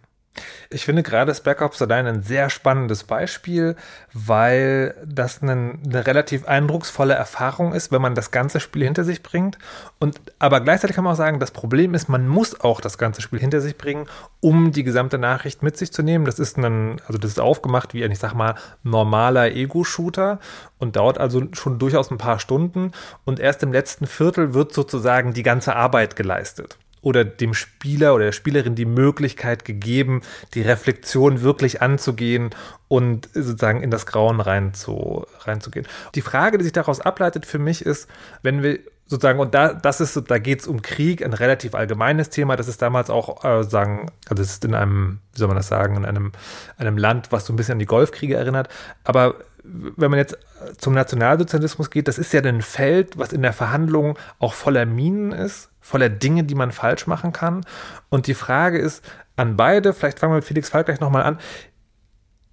[0.70, 3.76] Ich finde gerade Spec Ops allein ein sehr spannendes Beispiel,
[4.14, 9.22] weil das eine, eine, relativ eindrucksvolle Erfahrung ist, wenn man das ganze Spiel hinter sich
[9.22, 9.58] bringt.
[9.98, 13.20] Und aber gleichzeitig kann man auch sagen, das Problem ist, man muss auch das ganze
[13.20, 14.06] Spiel hinter sich bringen,
[14.40, 16.24] um die gesamte Nachricht mit sich zu nehmen.
[16.24, 20.40] Das ist ein, also das ist aufgemacht wie ein, ich sag mal, normaler Ego-Shooter
[20.78, 22.92] und dauert also schon durchaus ein paar Stunden.
[23.24, 28.26] Und erst im letzten Viertel wird sozusagen die ganze Arbeit geleistet oder dem Spieler oder
[28.26, 30.22] der Spielerin die Möglichkeit gegeben,
[30.54, 32.50] die Reflexion wirklich anzugehen
[32.88, 35.86] und sozusagen in das Grauen rein zu, reinzugehen.
[36.14, 38.08] Die Frage, die sich daraus ableitet für mich ist,
[38.42, 42.30] wenn wir sozusagen, und da, das ist, da geht es um Krieg, ein relativ allgemeines
[42.30, 42.56] Thema.
[42.56, 45.68] Das ist damals auch, äh, sagen, also es ist in einem, wie soll man das
[45.68, 46.32] sagen, in einem,
[46.78, 48.68] einem Land, was so ein bisschen an die Golfkriege erinnert.
[49.04, 49.34] Aber
[49.64, 50.38] wenn man jetzt
[50.78, 55.32] zum Nationalsozialismus geht, das ist ja ein Feld, was in der Verhandlung auch voller Minen
[55.32, 57.66] ist voller Dinge, die man falsch machen kann.
[58.08, 59.04] Und die Frage ist
[59.36, 61.38] an beide, vielleicht fangen wir mit Felix Falk gleich nochmal an,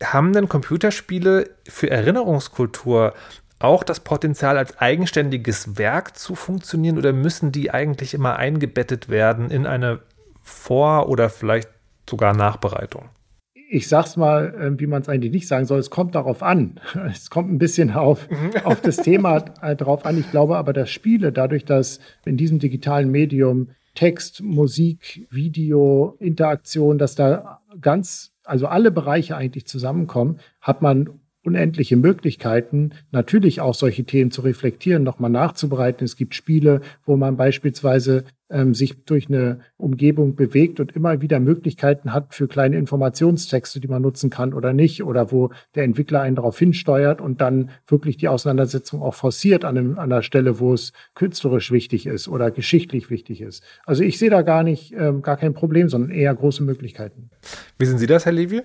[0.04, 3.13] haben denn Computerspiele für Erinnerungskultur
[3.60, 9.52] auch das Potenzial, als eigenständiges Werk zu funktionieren oder müssen die eigentlich immer eingebettet werden
[9.52, 10.00] in eine
[10.42, 11.70] Vor- oder vielleicht
[12.10, 13.10] sogar Nachbereitung?
[13.71, 16.79] Ich sag's mal, ähm, wie man es eigentlich nicht sagen soll, es kommt darauf an.
[17.10, 18.51] Es kommt ein bisschen auf, mhm.
[18.63, 20.17] auf das Thema äh, drauf an.
[20.17, 26.97] Ich glaube aber, dass Spiele, dadurch, dass in diesem digitalen Medium Text, Musik, Video, Interaktion,
[26.97, 34.04] dass da ganz, also alle Bereiche eigentlich zusammenkommen, hat man unendliche Möglichkeiten, natürlich auch solche
[34.04, 36.04] Themen zu reflektieren, nochmal nachzubereiten.
[36.04, 41.39] Es gibt Spiele, wo man beispielsweise ähm, sich durch eine Umgebung bewegt und immer wieder
[41.39, 46.21] Möglichkeiten hat für kleine Informationstexte, die man nutzen kann oder nicht, oder wo der Entwickler
[46.21, 50.60] einen darauf hinsteuert und dann wirklich die Auseinandersetzung auch forciert an, einem, an einer Stelle,
[50.60, 53.63] wo es künstlerisch wichtig ist oder geschichtlich wichtig ist.
[53.86, 57.30] Also ich sehe da gar nicht, ähm, gar kein Problem, sondern eher große Möglichkeiten.
[57.78, 58.63] Wie sehen Sie das, Herr Levy?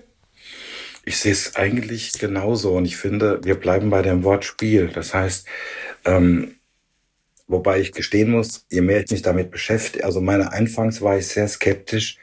[1.05, 4.87] Ich sehe es eigentlich genauso und ich finde, wir bleiben bei dem Wort Spiel.
[4.87, 5.45] Das heißt,
[6.03, 6.55] ähm,
[7.47, 11.27] wobei ich gestehen muss, je mehr ich mich damit beschäftige, also meine Anfangs war ich
[11.27, 12.17] sehr skeptisch,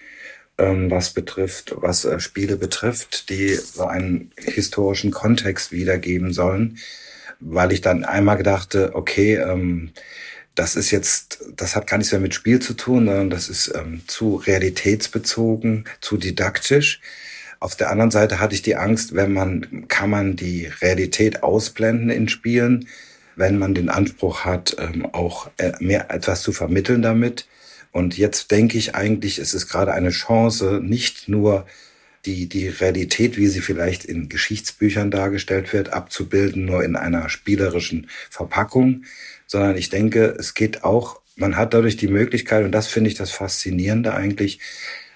[0.59, 6.79] ähm, was betrifft, was äh, Spiele betrifft, die so einen historischen Kontext wiedergeben sollen,
[7.41, 9.93] weil ich dann einmal gedachte, okay, ähm,
[10.55, 13.73] das ist jetzt, das hat gar nichts mehr mit Spiel zu tun, sondern das ist
[13.75, 17.01] ähm, zu realitätsbezogen, zu didaktisch.
[17.63, 22.11] Auf der anderen Seite hatte ich die Angst, wenn man, kann man die Realität ausblenden
[22.11, 22.89] in Spielen,
[23.37, 27.47] wenn man den Anspruch hat, ähm, auch äh, mehr etwas zu vermitteln damit.
[27.93, 31.65] Und jetzt denke ich eigentlich, es ist gerade eine Chance, nicht nur
[32.27, 38.11] die, die Realität, wie sie vielleicht in Geschichtsbüchern dargestellt wird, abzubilden, nur in einer spielerischen
[38.29, 39.05] Verpackung,
[39.47, 43.15] sondern ich denke, es geht auch, man hat dadurch die Möglichkeit, und das finde ich
[43.15, 44.59] das Faszinierende eigentlich,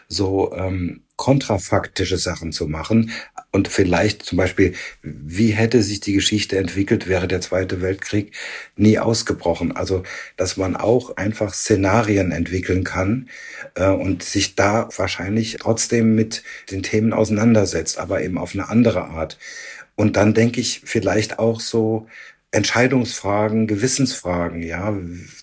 [0.07, 3.11] so ähm, kontrafaktische Sachen zu machen
[3.53, 8.33] und vielleicht zum Beispiel, wie hätte sich die Geschichte entwickelt, wäre der Zweite Weltkrieg
[8.77, 9.73] nie ausgebrochen.
[9.73, 10.03] Also,
[10.37, 13.29] dass man auch einfach Szenarien entwickeln kann
[13.75, 19.05] äh, und sich da wahrscheinlich trotzdem mit den Themen auseinandersetzt, aber eben auf eine andere
[19.05, 19.39] Art.
[19.95, 22.07] Und dann denke ich vielleicht auch so
[22.51, 24.95] Entscheidungsfragen, Gewissensfragen, ja,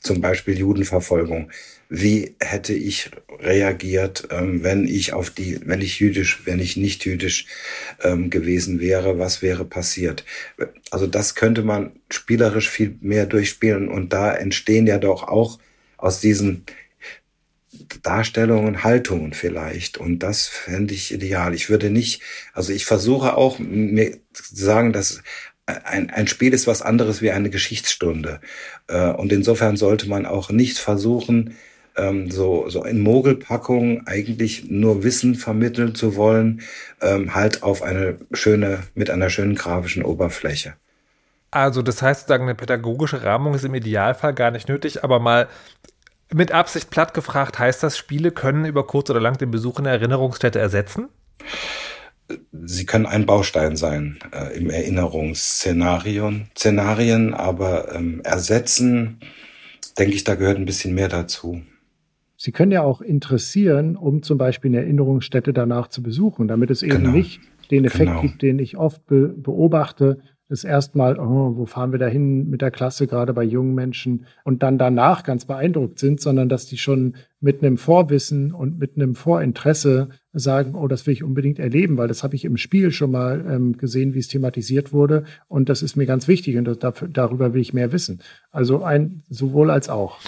[0.02, 1.52] zum Beispiel Judenverfolgung
[1.96, 7.06] wie hätte ich reagiert, ähm, wenn ich auf die, wenn ich jüdisch, wenn ich nicht
[7.06, 7.46] jüdisch
[8.02, 10.26] ähm, gewesen wäre, was wäre passiert?
[10.90, 15.60] Also das könnte man spielerisch viel mehr durchspielen und da entstehen ja doch auch
[15.98, 16.66] aus diesen
[18.02, 20.00] Darstellungen, Haltungen vielleicht.
[20.00, 21.54] Und das fände ich ideal.
[21.54, 25.22] Ich würde nicht, also ich versuche auch mir zu sagen, dass
[25.68, 28.42] ein, ein Spiel ist was anderes wie eine Geschichtsstunde.
[28.88, 31.56] Äh, und insofern sollte man auch nicht versuchen,
[31.96, 36.62] ähm, so, so in Mogelpackung eigentlich nur Wissen vermitteln zu wollen,
[37.02, 40.74] ähm, halt auf eine schöne, mit einer schönen grafischen Oberfläche.
[41.52, 45.48] Also das heißt, sozusagen eine pädagogische Rahmung ist im Idealfall gar nicht nötig, aber mal
[46.34, 49.84] mit Absicht platt gefragt, heißt das, Spiele können über kurz oder lang den Besuch in
[49.84, 51.10] der Erinnerungsstätte ersetzen?
[52.52, 59.20] Sie können ein Baustein sein äh, im Erinnerungsszenarien, Szenarien, aber ähm, ersetzen,
[60.00, 61.62] denke ich, da gehört ein bisschen mehr dazu.
[62.44, 66.84] Sie können ja auch interessieren, um zum Beispiel eine Erinnerungsstätte danach zu besuchen, damit es
[66.84, 67.12] eben genau.
[67.12, 67.40] nicht
[67.72, 68.22] den Effekt genau.
[68.22, 70.18] gibt, den ich oft be beobachte,
[70.50, 74.26] ist erstmal, oh, wo fahren wir da hin mit der Klasse, gerade bei jungen Menschen,
[74.44, 78.98] und dann danach ganz beeindruckt sind, sondern dass die schon mit einem Vorwissen und mit
[78.98, 82.92] einem Vorinteresse sagen, oh, das will ich unbedingt erleben, weil das habe ich im Spiel
[82.92, 85.24] schon mal ähm, gesehen, wie es thematisiert wurde.
[85.48, 88.20] Und das ist mir ganz wichtig und das, dafür, darüber will ich mehr wissen.
[88.52, 90.20] Also ein sowohl als auch.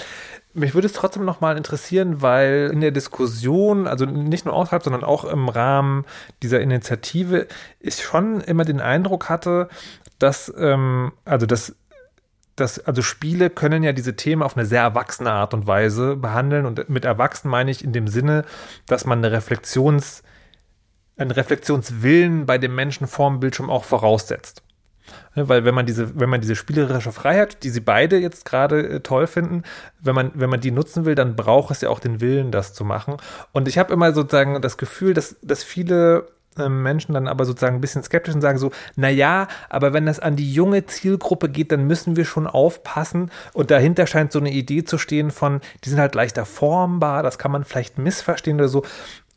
[0.57, 4.83] Mich würde es trotzdem noch mal interessieren, weil in der Diskussion, also nicht nur außerhalb,
[4.83, 6.05] sondern auch im Rahmen
[6.41, 7.47] dieser Initiative,
[7.81, 9.67] ich schon immer den Eindruck hatte,
[10.17, 11.75] dass, ähm, also das,
[12.55, 16.65] das, also Spiele können ja diese Themen auf eine sehr erwachsene Art und Weise behandeln.
[16.65, 18.45] Und mit erwachsen meine ich in dem Sinne,
[18.87, 20.23] dass man eine Reflexions,
[21.17, 24.64] einen Reflexionswillen bei dem Menschen vorm Bildschirm auch voraussetzt.
[25.35, 28.87] Ne, weil wenn man diese, wenn man diese spielerische Freiheit, die sie beide jetzt gerade
[28.87, 29.63] äh, toll finden,
[30.01, 32.73] wenn man, wenn man die nutzen will, dann braucht es ja auch den Willen, das
[32.73, 33.17] zu machen.
[33.51, 37.75] Und ich habe immer sozusagen das Gefühl, dass, dass viele ähm, Menschen dann aber sozusagen
[37.75, 41.71] ein bisschen skeptisch und sagen so, naja, aber wenn das an die junge Zielgruppe geht,
[41.71, 43.31] dann müssen wir schon aufpassen.
[43.53, 47.37] Und dahinter scheint so eine Idee zu stehen von, die sind halt leichter formbar, das
[47.37, 48.83] kann man vielleicht missverstehen oder so.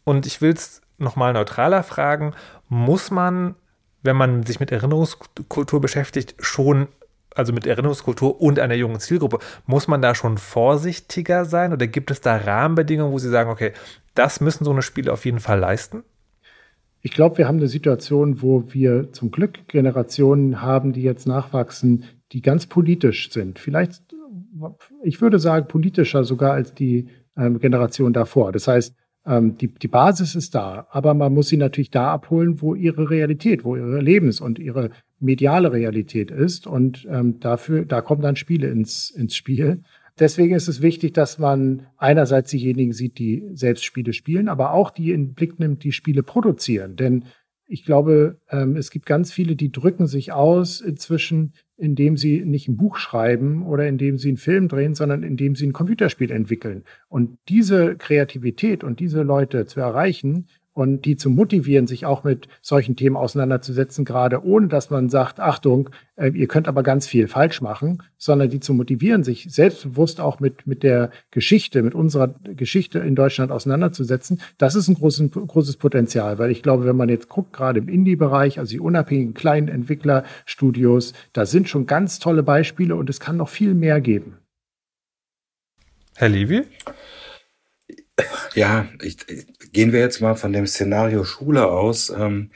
[0.04, 2.35] Und ich will es nochmal neutraler fragen,
[2.68, 3.54] muss man,
[4.02, 6.88] wenn man sich mit Erinnerungskultur beschäftigt, schon
[7.34, 12.11] also mit Erinnerungskultur und einer jungen Zielgruppe, muss man da schon vorsichtiger sein oder gibt
[12.11, 13.72] es da Rahmenbedingungen, wo Sie sagen, okay,
[14.14, 16.02] das müssen so eine Spiele auf jeden Fall leisten?
[17.00, 22.04] Ich glaube, wir haben eine Situation, wo wir zum Glück Generationen haben, die jetzt nachwachsen,
[22.32, 23.61] die ganz politisch sind.
[23.61, 24.02] Vielleicht,
[25.04, 28.50] ich würde sagen, politischer sogar als die ähm, Generation davor.
[28.50, 28.96] Das heißt,
[29.28, 33.10] ähm, die, die Basis ist da, aber man muss sie natürlich da abholen, wo ihre
[33.10, 36.66] Realität, wo ihre Lebens- und ihre mediale Realität ist.
[36.66, 39.82] Und ähm, dafür, da kommen dann Spiele ins, ins Spiel.
[40.18, 44.90] Deswegen ist es wichtig, dass man einerseits diejenigen sieht, die selbst Spiele spielen, aber auch
[44.90, 46.96] die in den Blick nimmt, die Spiele produzieren.
[46.96, 47.24] Denn
[47.66, 52.68] ich glaube, ähm, es gibt ganz viele, die drücken sich aus inzwischen, indem sie nicht
[52.68, 56.82] ein Buch schreiben oder indem sie einen Film drehen, sondern indem sie ein Computerspiel entwickeln.
[57.08, 62.46] Und diese Kreativität und diese Leute zu erreichen, und die zu motivieren, sich auch mit
[62.62, 67.26] solchen Themen auseinanderzusetzen, gerade ohne dass man sagt, Achtung, äh, ihr könnt aber ganz viel
[67.26, 72.28] falsch machen, sondern die zu motivieren, sich selbstbewusst auch mit, mit der Geschichte, mit unserer
[72.44, 77.08] Geschichte in Deutschland auseinanderzusetzen, das ist ein großes, großes Potenzial, weil ich glaube, wenn man
[77.08, 82.44] jetzt guckt, gerade im Indie-Bereich, also die unabhängigen kleinen Entwicklerstudios, da sind schon ganz tolle
[82.44, 84.36] Beispiele und es kann noch viel mehr geben.
[86.14, 86.62] Herr Levy?
[88.54, 89.16] Ja, ich,
[89.72, 92.11] gehen wir jetzt mal von dem Szenario Schule aus.
[92.11, 92.50] Ähm,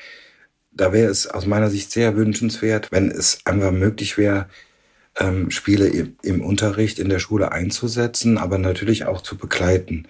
[0.72, 4.48] da wäre es aus meiner Sicht sehr wünschenswert, wenn es einfach möglich wäre,
[5.18, 10.06] ähm, Spiele im, im, Unterricht in der Schule einzusetzen, aber natürlich auch zu begleiten.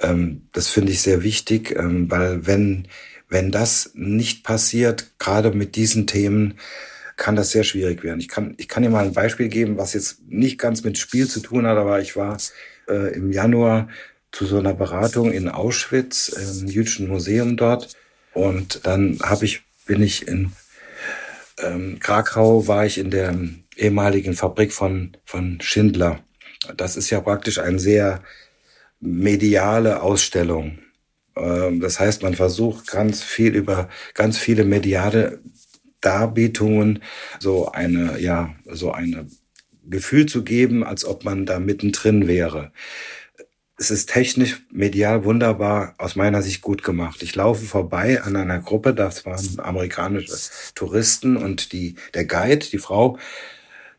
[0.00, 2.88] Ähm, das finde ich sehr wichtig, ähm, weil wenn,
[3.28, 6.54] wenn das nicht passiert, gerade mit diesen Themen,
[7.16, 8.20] kann das sehr schwierig werden.
[8.20, 11.26] Ich kann, ich kann dir mal ein Beispiel geben, was jetzt nicht ganz mit Spiel
[11.26, 12.36] zu tun hat, aber ich war
[12.88, 13.88] äh, im Januar
[14.36, 17.96] zu so einer Beratung in Auschwitz, im Jüdischen Museum dort.
[18.34, 20.52] Und dann habe ich, bin ich in
[21.62, 23.34] ähm, Krakau, war ich in der
[23.76, 26.20] ehemaligen Fabrik von, von Schindler.
[26.76, 28.22] Das ist ja praktisch eine sehr
[29.00, 30.80] mediale Ausstellung.
[31.34, 35.40] Ähm, das heißt, man versucht ganz viel über ganz viele mediale
[36.02, 37.02] Darbietungen
[37.40, 39.28] so eine, ja, so eine
[39.88, 42.70] Gefühl zu geben, als ob man da mittendrin wäre
[43.78, 47.22] es ist technisch, medial wunderbar aus meiner Sicht gut gemacht.
[47.22, 50.32] Ich laufe vorbei an einer Gruppe, das waren amerikanische
[50.74, 53.18] Touristen und die, der Guide, die Frau,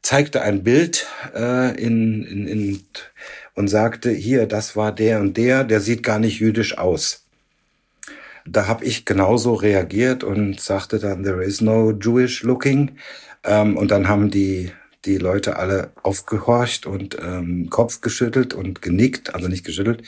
[0.02, 2.84] zeigte ein Bild äh, in, in, in,
[3.54, 7.26] und sagte, hier, das war der und der, der sieht gar nicht jüdisch aus.
[8.46, 12.96] Da habe ich genauso reagiert und sagte dann, there is no Jewish looking.
[13.44, 14.72] Ähm, und dann haben die
[15.08, 20.04] die Leute alle aufgehorcht und ähm, Kopf geschüttelt und genickt, also nicht geschüttelt.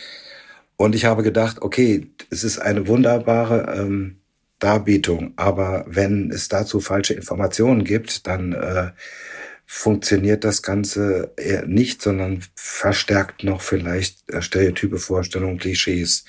[0.75, 4.17] Und ich habe gedacht, okay, es ist eine wunderbare ähm,
[4.59, 8.91] Darbietung, aber wenn es dazu falsche Informationen gibt, dann äh,
[9.65, 16.25] funktioniert das Ganze eher nicht, sondern verstärkt noch vielleicht äh, Stereotype, Vorstellungen, Klischees.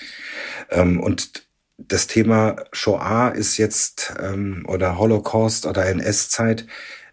[0.70, 1.44] Ähm, und
[1.78, 6.66] das Thema Shoah ist jetzt ähm, oder Holocaust oder NS-Zeit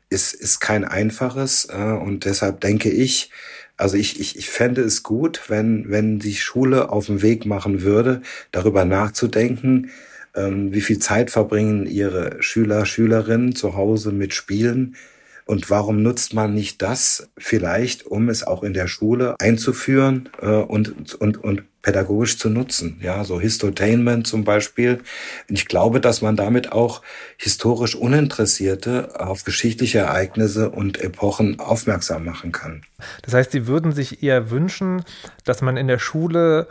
[0.09, 3.31] ist, ist kein einfaches äh, und deshalb denke ich,
[3.75, 7.81] also ich, ich, ich fände es gut, wenn, wenn die Schule auf den Weg machen
[7.81, 9.91] würde, darüber nachzudenken,
[10.35, 14.95] ähm, wie viel Zeit verbringen ihre Schüler, Schülerinnen zu Hause mit Spielen,
[15.47, 20.47] und warum nutzt man nicht das vielleicht, um es auch in der Schule einzuführen äh,
[20.47, 22.99] und, und, und pädagogisch zu nutzen?
[23.01, 24.99] Ja, so Histotainment zum Beispiel.
[25.47, 27.01] Und ich glaube, dass man damit auch
[27.37, 32.81] historisch Uninteressierte auf geschichtliche Ereignisse und Epochen aufmerksam machen kann.
[33.21, 35.05] Das heißt, Sie würden sich eher wünschen,
[35.45, 36.67] dass man in der Schule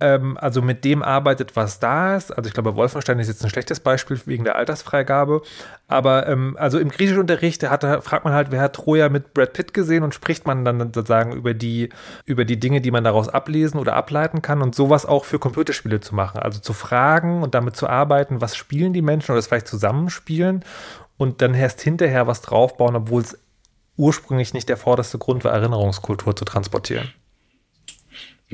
[0.00, 2.30] ähm, also mit dem arbeitet, was da ist.
[2.36, 5.42] Also ich glaube, Wolfenstein ist jetzt ein schlechtes Beispiel wegen der Altersfreigabe.
[5.86, 9.74] Aber ähm, also im Griechischunterricht hat, fragt man halt, wer hat Troja mit Brad Pitt
[9.74, 11.90] gesehen und spricht man dann sozusagen über die,
[12.24, 16.00] über die Dinge, die man daraus ablesen oder ableiten kann und sowas auch für Computerspiele
[16.00, 16.40] zu machen.
[16.40, 20.64] Also zu fragen und damit zu arbeiten, was spielen die Menschen oder das vielleicht zusammenspielen
[21.16, 23.38] und dann erst hinterher was draufbauen, obwohl es
[23.96, 27.12] ursprünglich nicht der vorderste Grund war, Erinnerungskultur zu transportieren.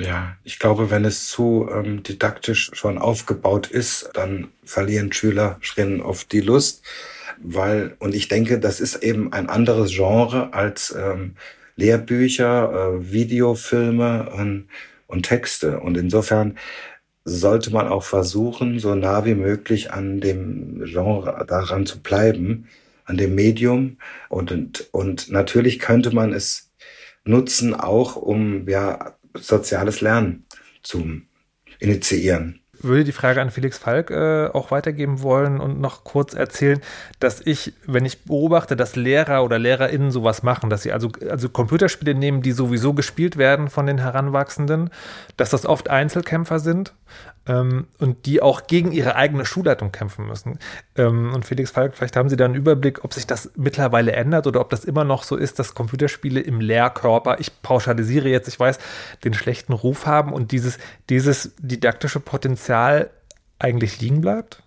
[0.01, 6.33] Ja, ich glaube, wenn es zu ähm, didaktisch schon aufgebaut ist, dann verlieren Schülerinnen oft
[6.33, 6.83] die Lust,
[7.39, 11.37] weil, und ich denke, das ist eben ein anderes Genre als ähm,
[11.77, 14.69] Lehrbücher, äh, Videofilme und,
[15.07, 15.81] und Texte.
[15.81, 16.57] Und insofern
[17.25, 22.69] sollte man auch versuchen, so nah wie möglich an dem Genre daran zu bleiben,
[23.05, 23.99] an dem Medium.
[24.31, 26.71] Und, und, und natürlich könnte man es
[27.25, 30.47] nutzen, auch um ja soziales Lernen
[30.83, 31.21] zu
[31.79, 32.61] initiieren.
[32.83, 36.81] Würde die Frage an Felix Falk äh, auch weitergeben wollen und noch kurz erzählen,
[37.19, 41.51] dass ich, wenn ich beobachte, dass Lehrer oder LehrerInnen sowas machen, dass sie also, also
[41.51, 44.89] Computerspiele nehmen, die sowieso gespielt werden von den Heranwachsenden,
[45.37, 46.95] dass das oft Einzelkämpfer sind,
[47.47, 50.59] ähm, und die auch gegen ihre eigene Schulleitung kämpfen müssen.
[50.97, 54.47] Ähm, und Felix Falk, vielleicht haben Sie da einen Überblick, ob sich das mittlerweile ändert
[54.47, 58.61] oder ob das immer noch so ist, dass Computerspiele im Lehrkörper, ich pauschalisiere jetzt, ich
[58.61, 58.79] weiß,
[59.25, 63.11] den schlechten Ruf haben und dieses, dieses didaktische Potenzial
[63.59, 64.63] eigentlich liegen bleibt?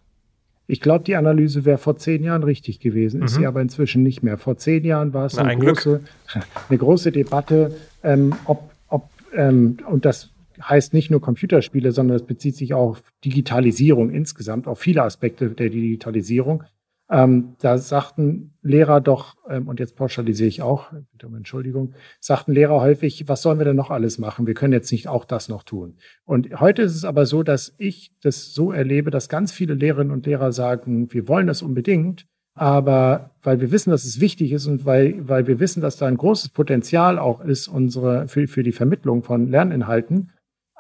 [0.66, 3.42] Ich glaube, die Analyse wäre vor zehn Jahren richtig gewesen, ist mhm.
[3.42, 4.38] sie aber inzwischen nicht mehr.
[4.38, 6.02] Vor zehn Jahren war es Na, eine, große,
[6.70, 10.30] eine, große, Debatte, ähm, ob, ob ähm, und das
[10.70, 15.50] heißt nicht nur Computerspiele, sondern es bezieht sich auch auf Digitalisierung insgesamt, auf viele Aspekte
[15.50, 16.64] der Digitalisierung.
[17.10, 22.54] Ähm, da sagten Lehrer doch, ähm, und jetzt pauschalisiere ich auch, bitte um Entschuldigung, sagten
[22.54, 24.48] Lehrer häufig, was sollen wir denn noch alles machen?
[24.48, 25.98] Wir können jetzt nicht auch das noch tun.
[26.24, 30.14] Und heute ist es aber so, dass ich das so erlebe, dass ganz viele Lehrerinnen
[30.14, 34.68] und Lehrer sagen, wir wollen das unbedingt, aber weil wir wissen, dass es wichtig ist
[34.68, 38.64] und weil, weil wir wissen, dass da ein großes Potenzial auch ist, unsere, für, für
[38.64, 40.32] die Vermittlung von Lerninhalten,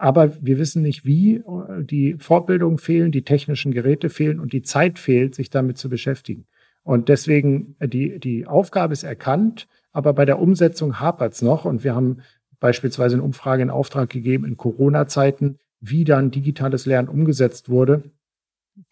[0.03, 1.41] aber wir wissen nicht wie.
[1.79, 6.45] Die Fortbildungen fehlen, die technischen Geräte fehlen und die Zeit fehlt, sich damit zu beschäftigen.
[6.83, 11.63] Und deswegen, äh, die, die Aufgabe ist erkannt, aber bei der Umsetzung hapert es noch.
[11.63, 12.17] Und wir haben
[12.59, 18.03] beispielsweise eine Umfrage in Auftrag gegeben in Corona-Zeiten, wie dann digitales Lernen umgesetzt wurde.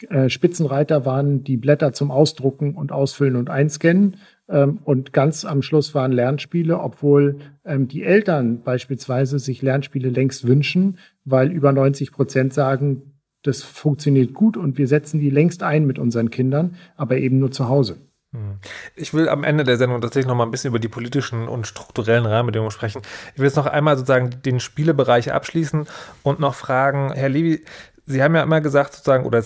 [0.07, 4.15] Äh, Spitzenreiter waren die Blätter zum Ausdrucken und Ausfüllen und Einscannen.
[4.51, 10.45] Ähm, und ganz am Schluss waren Lernspiele, obwohl ähm, die Eltern beispielsweise sich Lernspiele längst
[10.45, 15.87] wünschen, weil über 90 Prozent sagen, das funktioniert gut und wir setzen die längst ein
[15.87, 17.97] mit unseren Kindern, aber eben nur zu Hause.
[18.33, 18.59] Hm.
[18.95, 21.67] Ich will am Ende der Sendung tatsächlich noch mal ein bisschen über die politischen und
[21.67, 23.01] strukturellen Rahmenbedingungen sprechen.
[23.33, 25.85] Ich will jetzt noch einmal sozusagen den Spielebereich abschließen
[26.23, 27.65] und noch fragen, Herr Levy,
[28.05, 29.43] Sie haben ja immer gesagt, sozusagen, oder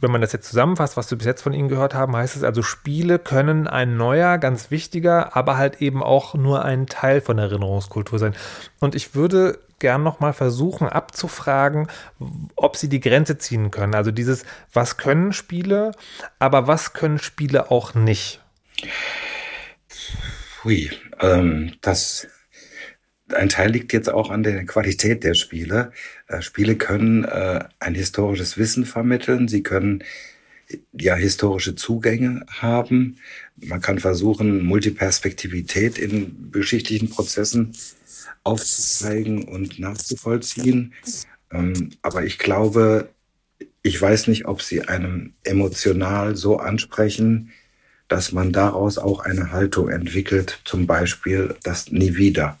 [0.00, 2.42] wenn man das jetzt zusammenfasst, was wir bis jetzt von Ihnen gehört haben, heißt es
[2.42, 7.38] also, Spiele können ein neuer, ganz wichtiger, aber halt eben auch nur ein Teil von
[7.38, 8.34] Erinnerungskultur sein.
[8.80, 11.88] Und ich würde gern nochmal versuchen abzufragen,
[12.56, 13.94] ob Sie die Grenze ziehen können.
[13.94, 15.92] Also dieses, was können Spiele,
[16.38, 18.40] aber was können Spiele auch nicht?
[20.62, 22.28] Hui, ähm, das
[23.34, 25.92] ein Teil liegt jetzt auch an der Qualität der Spiele.
[26.28, 29.48] Äh, Spiele können äh, ein historisches Wissen vermitteln.
[29.48, 30.04] Sie können
[30.92, 33.16] ja historische Zugänge haben.
[33.56, 37.74] Man kann versuchen, Multiperspektivität in geschichtlichen Prozessen
[38.44, 40.94] aufzuzeigen und nachzuvollziehen.
[41.52, 43.10] Ähm, aber ich glaube,
[43.82, 47.50] ich weiß nicht, ob sie einem emotional so ansprechen,
[48.08, 52.58] dass man daraus auch eine Haltung entwickelt, zum Beispiel das Nie wieder.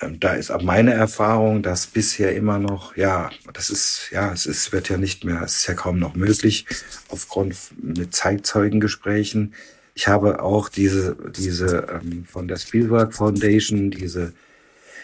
[0.00, 4.46] Ähm, da ist auch meine Erfahrung, dass bisher immer noch, ja, das ist, ja, es
[4.46, 6.66] ist, wird ja nicht mehr, es ist ja kaum noch möglich,
[7.08, 9.54] aufgrund mit Zeitzeugengesprächen,
[9.94, 14.32] Ich habe auch diese, diese ähm, von der Spielberg Foundation, diese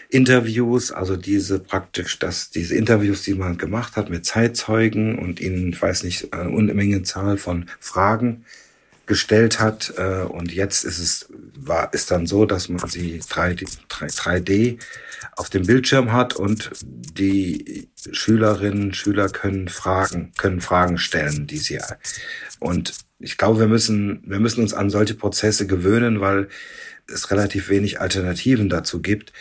[0.09, 5.73] Interviews, also diese praktisch, dass diese Interviews, die man gemacht hat mit Zeitzeugen und ihnen,
[5.73, 8.45] ich weiß nicht, eine Unmenge Zahl von Fragen
[9.07, 9.93] gestellt hat.
[9.97, 14.77] Äh, und jetzt ist es, war, ist dann so, dass man sie 3D, 3D
[15.35, 21.79] auf dem Bildschirm hat und die Schülerinnen, Schüler können Fragen, können Fragen stellen, die sie,
[22.59, 26.49] und ich glaube, wir müssen, wir müssen uns an solche Prozesse gewöhnen, weil
[27.07, 29.33] es relativ wenig Alternativen dazu gibt.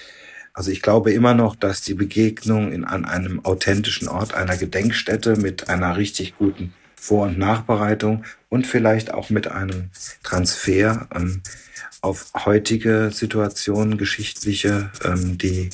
[0.55, 5.37] Also ich glaube immer noch, dass die Begegnung in, an einem authentischen Ort, einer Gedenkstätte
[5.37, 9.91] mit einer richtig guten Vor- und Nachbereitung und vielleicht auch mit einem
[10.23, 11.43] Transfer ähm,
[12.01, 15.71] auf heutige Situationen, geschichtliche, ähm, die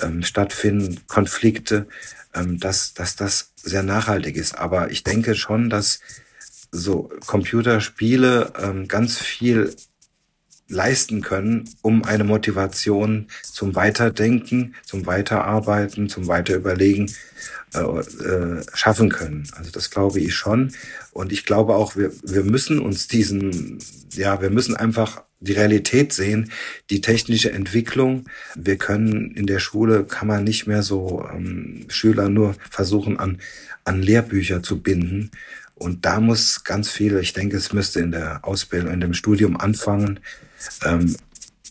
[0.00, 1.86] ähm, stattfinden, Konflikte,
[2.34, 4.58] ähm, dass, dass das sehr nachhaltig ist.
[4.58, 6.00] Aber ich denke schon, dass
[6.70, 9.74] so Computerspiele ähm, ganz viel
[10.68, 17.10] leisten können, um eine Motivation zum Weiterdenken, zum Weiterarbeiten, zum Weiterüberlegen
[17.74, 19.48] äh, äh, schaffen können.
[19.56, 20.72] Also das glaube ich schon.
[21.12, 23.78] Und ich glaube auch, wir, wir müssen uns diesen,
[24.12, 26.52] ja, wir müssen einfach die Realität sehen,
[26.90, 28.26] die technische Entwicklung.
[28.54, 33.38] Wir können in der Schule, kann man nicht mehr so ähm, Schüler nur versuchen, an,
[33.84, 35.30] an Lehrbücher zu binden.
[35.74, 39.56] Und da muss ganz viel, ich denke, es müsste in der Ausbildung, in dem Studium
[39.56, 40.20] anfangen,
[40.84, 41.16] ähm,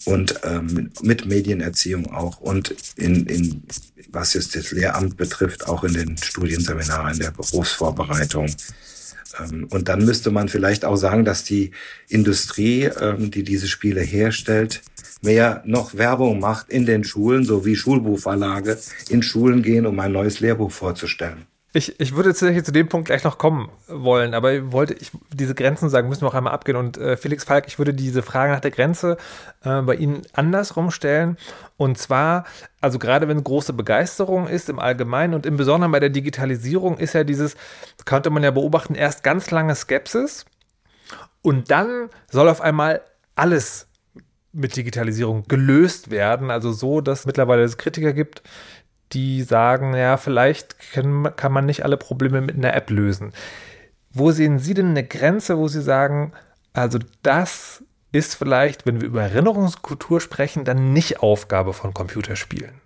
[0.06, 3.64] und ähm, mit Medienerziehung auch und in, in
[4.12, 8.48] was jetzt das Lehramt betrifft, auch in den Studienseminaren, in der Berufsvorbereitung.
[9.40, 11.72] Ähm, und dann müsste man vielleicht auch sagen, dass die
[12.08, 14.82] Industrie, ähm, die diese Spiele herstellt,
[15.22, 18.78] mehr noch Werbung macht in den Schulen, so wie Schulbuchverlage
[19.10, 21.46] in Schulen gehen, um ein neues Lehrbuch vorzustellen.
[21.74, 25.12] Ich, ich würde tatsächlich zu dem Punkt gleich noch kommen wollen, aber ich wollte ich,
[25.34, 26.76] diese Grenzen sagen, müssen wir auch einmal abgehen.
[26.76, 29.16] Und äh, Felix Falk, ich würde diese Frage nach der Grenze
[29.64, 31.38] äh, bei Ihnen andersrum stellen.
[31.78, 32.44] Und zwar,
[32.82, 37.14] also gerade wenn große Begeisterung ist im Allgemeinen und im Besonderen bei der Digitalisierung ist
[37.14, 37.56] ja dieses,
[38.04, 40.46] könnte man ja beobachten, erst ganz lange Skepsis
[41.42, 43.02] und dann soll auf einmal
[43.36, 43.88] alles
[44.54, 46.52] mit Digitalisierung gelöst werden.
[46.52, 48.44] Also so, dass mittlerweile es Kritiker gibt,
[49.14, 53.32] die sagen, ja, vielleicht kann, man nicht alle Probleme mit einer App lösen.
[54.12, 56.34] Wo sehen Sie denn eine Grenze, wo Sie sagen,
[56.74, 62.82] also das ist vielleicht, wenn wir über Erinnerungskultur sprechen, dann nicht Aufgabe von Computerspielen?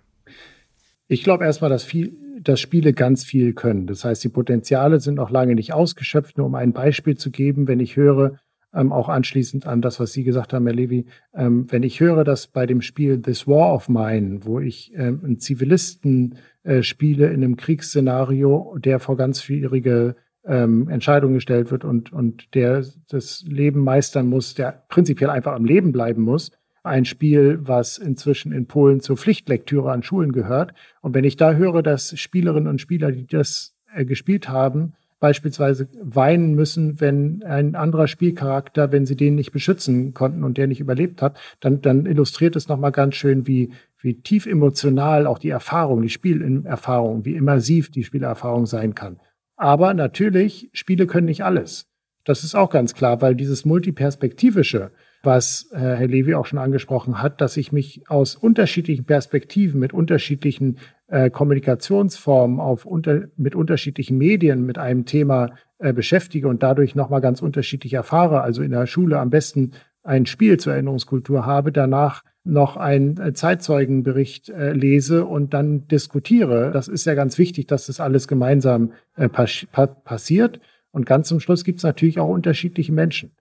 [1.08, 3.86] Ich glaube erstmal, dass, viel, dass Spiele ganz viel können.
[3.86, 6.36] Das heißt, die Potenziale sind noch lange nicht ausgeschöpft.
[6.36, 8.38] Nur um ein Beispiel zu geben, wenn ich höre,
[8.76, 12.24] ähm, auch anschließend an das, was Sie gesagt haben, Herr Levy, ähm, wenn ich höre,
[12.24, 17.28] dass bei dem Spiel This War of Mine, wo ich ähm, einen Zivilisten äh, spiele
[17.28, 23.44] in einem Kriegsszenario, der vor ganz schwierige ähm, Entscheidungen gestellt wird und, und der das
[23.48, 26.52] Leben meistern muss, der prinzipiell einfach am Leben bleiben muss,
[26.82, 30.72] ein Spiel, was inzwischen in Polen zur Pflichtlektüre an Schulen gehört.
[31.00, 35.88] Und wenn ich da höre, dass Spielerinnen und Spieler, die das äh, gespielt haben, beispielsweise
[36.02, 40.80] weinen müssen, wenn ein anderer Spielcharakter, wenn sie den nicht beschützen konnten und der nicht
[40.80, 45.50] überlebt hat, dann, dann illustriert es nochmal ganz schön, wie, wie tief emotional auch die
[45.50, 49.18] Erfahrung, die Spielerfahrung, wie immersiv die Spielerfahrung sein kann.
[49.56, 51.88] Aber natürlich, Spiele können nicht alles.
[52.24, 54.90] Das ist auch ganz klar, weil dieses multiperspektivische,
[55.22, 59.94] was äh, Herr Levi auch schon angesprochen hat, dass ich mich aus unterschiedlichen Perspektiven mit
[59.94, 60.78] unterschiedlichen
[61.08, 67.20] äh, Kommunikationsformen auf unter, mit unterschiedlichen Medien mit einem Thema äh, beschäftige und dadurch nochmal
[67.20, 72.22] ganz unterschiedlich erfahre, also in der Schule am besten ein Spiel zur Erinnerungskultur habe, danach
[72.44, 76.70] noch einen äh, Zeitzeugenbericht äh, lese und dann diskutiere.
[76.72, 79.66] Das ist ja ganz wichtig, dass das alles gemeinsam äh, pass
[80.04, 80.60] passiert.
[80.92, 83.32] Und ganz zum Schluss gibt es natürlich auch unterschiedliche Menschen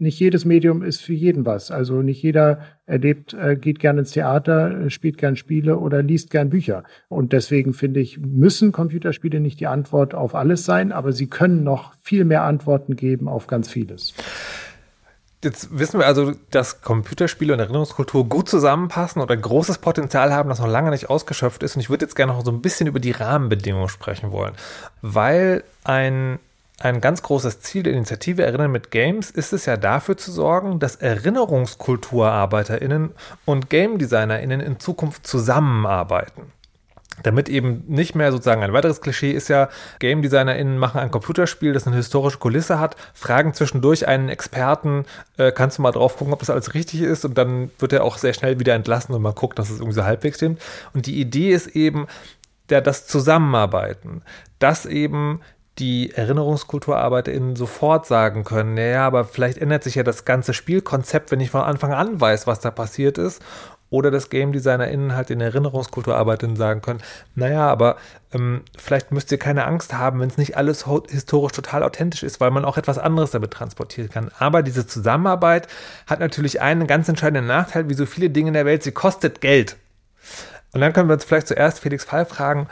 [0.00, 1.70] nicht jedes Medium ist für jeden was.
[1.70, 6.30] Also nicht jeder erlebt, äh, geht gern ins Theater, äh, spielt gern Spiele oder liest
[6.30, 6.84] gern Bücher.
[7.08, 11.64] Und deswegen finde ich, müssen Computerspiele nicht die Antwort auf alles sein, aber sie können
[11.64, 14.14] noch viel mehr Antworten geben auf ganz vieles.
[15.44, 20.58] Jetzt wissen wir also, dass Computerspiele und Erinnerungskultur gut zusammenpassen oder großes Potenzial haben, das
[20.58, 21.76] noch lange nicht ausgeschöpft ist.
[21.76, 24.54] Und ich würde jetzt gerne noch so ein bisschen über die Rahmenbedingungen sprechen wollen,
[25.00, 26.40] weil ein
[26.80, 30.78] ein ganz großes Ziel der Initiative Erinnern mit Games ist es ja dafür zu sorgen,
[30.78, 33.10] dass ErinnerungskulturarbeiterInnen
[33.44, 36.52] und Game DesignerInnen in Zukunft zusammenarbeiten.
[37.24, 41.72] Damit eben nicht mehr sozusagen ein weiteres Klischee ist ja, Game DesignerInnen machen ein Computerspiel,
[41.72, 45.04] das eine historische Kulisse hat, fragen zwischendurch einen Experten,
[45.36, 48.04] äh, kannst du mal drauf gucken, ob das alles richtig ist und dann wird er
[48.04, 50.62] auch sehr schnell wieder entlassen und man guckt, dass es irgendwie so halbwegs stimmt.
[50.94, 52.06] Und die Idee ist eben,
[52.68, 54.22] der, das Zusammenarbeiten,
[54.58, 55.40] dass eben
[55.78, 61.40] die ErinnerungskulturarbeiterInnen sofort sagen können, naja, aber vielleicht ändert sich ja das ganze Spielkonzept, wenn
[61.40, 63.42] ich von Anfang an weiß, was da passiert ist.
[63.90, 67.00] Oder das Game DesignerInnen halt in ErinnerungskulturarbeiterInnen sagen können,
[67.34, 67.96] naja, aber
[68.34, 72.38] ähm, vielleicht müsst ihr keine Angst haben, wenn es nicht alles historisch total authentisch ist,
[72.38, 74.30] weil man auch etwas anderes damit transportieren kann.
[74.38, 75.68] Aber diese Zusammenarbeit
[76.06, 79.40] hat natürlich einen ganz entscheidenden Nachteil, wie so viele Dinge in der Welt, sie kostet
[79.40, 79.76] Geld.
[80.74, 82.68] Und dann können wir uns vielleicht zuerst Felix Fall fragen,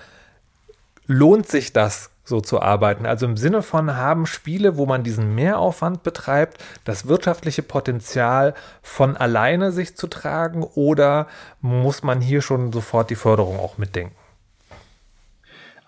[1.07, 3.07] lohnt sich das, so zu arbeiten?
[3.07, 8.53] Also im Sinne von, haben Spiele, wo man diesen Mehraufwand betreibt, das wirtschaftliche Potenzial
[8.83, 11.29] von alleine sich zu tragen oder
[11.63, 14.15] muss man hier schon sofort die Förderung auch mitdenken?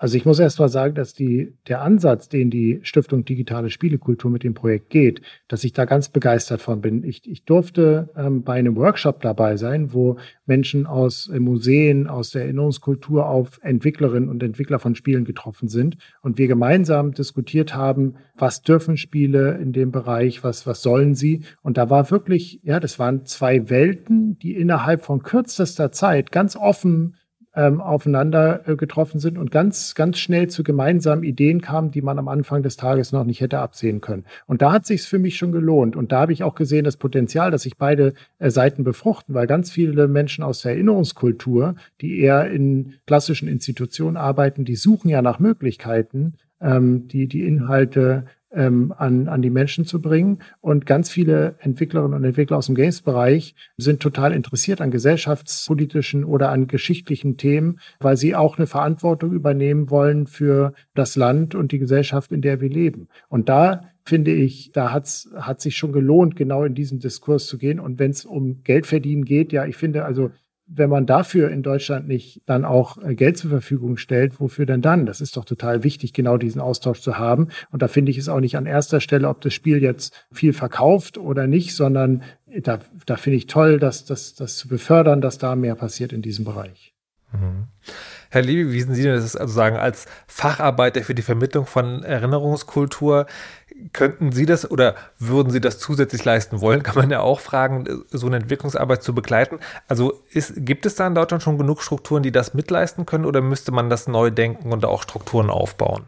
[0.00, 4.30] Also ich muss erst mal sagen, dass die, der Ansatz, den die Stiftung Digitale Spielekultur
[4.30, 7.02] mit dem Projekt geht, dass ich da ganz begeistert von bin.
[7.02, 12.30] Ich, ich durfte ähm, bei einem Workshop dabei sein, wo Menschen aus äh, Museen, aus
[12.30, 18.14] der Erinnerungskultur auf Entwicklerinnen und Entwickler von Spielen getroffen sind und wir gemeinsam diskutiert haben,
[18.36, 21.42] was dürfen Spiele in dem Bereich, was, was sollen sie?
[21.60, 26.54] Und da war wirklich, ja, das waren zwei Welten, die innerhalb von kürzester Zeit ganz
[26.54, 27.16] offen
[27.58, 32.18] ähm, aufeinander äh, getroffen sind und ganz, ganz schnell zu gemeinsamen Ideen kamen, die man
[32.20, 34.26] am Anfang des Tages noch nicht hätte absehen können.
[34.46, 35.96] Und da hat sich für mich schon gelohnt.
[35.96, 39.48] Und da habe ich auch gesehen, das Potenzial, dass sich beide äh, Seiten befruchten, weil
[39.48, 45.20] ganz viele Menschen aus der Erinnerungskultur, die eher in klassischen Institutionen arbeiten, die suchen ja
[45.20, 50.38] nach Möglichkeiten, ähm, die, die Inhalte ähm, an, an die Menschen zu bringen.
[50.60, 56.50] Und ganz viele Entwicklerinnen und Entwickler aus dem Games-Bereich sind total interessiert an gesellschaftspolitischen oder
[56.50, 61.78] an geschichtlichen Themen, weil sie auch eine Verantwortung übernehmen wollen für das Land und die
[61.78, 63.08] Gesellschaft, in der wir leben.
[63.28, 67.58] Und da finde ich, da hat's, hat sich schon gelohnt, genau in diesen Diskurs zu
[67.58, 67.78] gehen.
[67.78, 70.30] Und wenn es um Geldverdienen geht, ja, ich finde, also
[70.68, 74.82] wenn man dafür in Deutschland nicht dann auch äh, Geld zur Verfügung stellt, wofür denn
[74.82, 75.06] dann?
[75.06, 77.48] Das ist doch total wichtig, genau diesen Austausch zu haben.
[77.70, 80.52] Und da finde ich es auch nicht an erster Stelle, ob das Spiel jetzt viel
[80.52, 82.22] verkauft oder nicht, sondern
[82.62, 86.44] da, da finde ich toll, dass das zu befördern, dass da mehr passiert in diesem
[86.44, 86.94] Bereich.
[87.32, 87.68] Mhm.
[88.30, 92.02] Herr Levy, wie sind Sie denn das also sagen als Facharbeiter für die Vermittlung von
[92.02, 93.26] Erinnerungskultur?
[93.92, 96.82] Könnten Sie das oder würden Sie das zusätzlich leisten wollen?
[96.84, 99.58] Kann man ja auch fragen, so eine Entwicklungsarbeit zu begleiten.
[99.86, 103.40] Also ist, gibt es da in Deutschland schon genug Strukturen, die das mitleisten können oder
[103.40, 106.06] müsste man das neu denken und auch Strukturen aufbauen?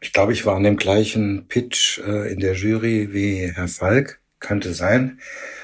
[0.00, 4.20] Ich glaube, ich war an dem gleichen Pitch äh, in der Jury wie Herr Falk,
[4.38, 5.20] könnte sein.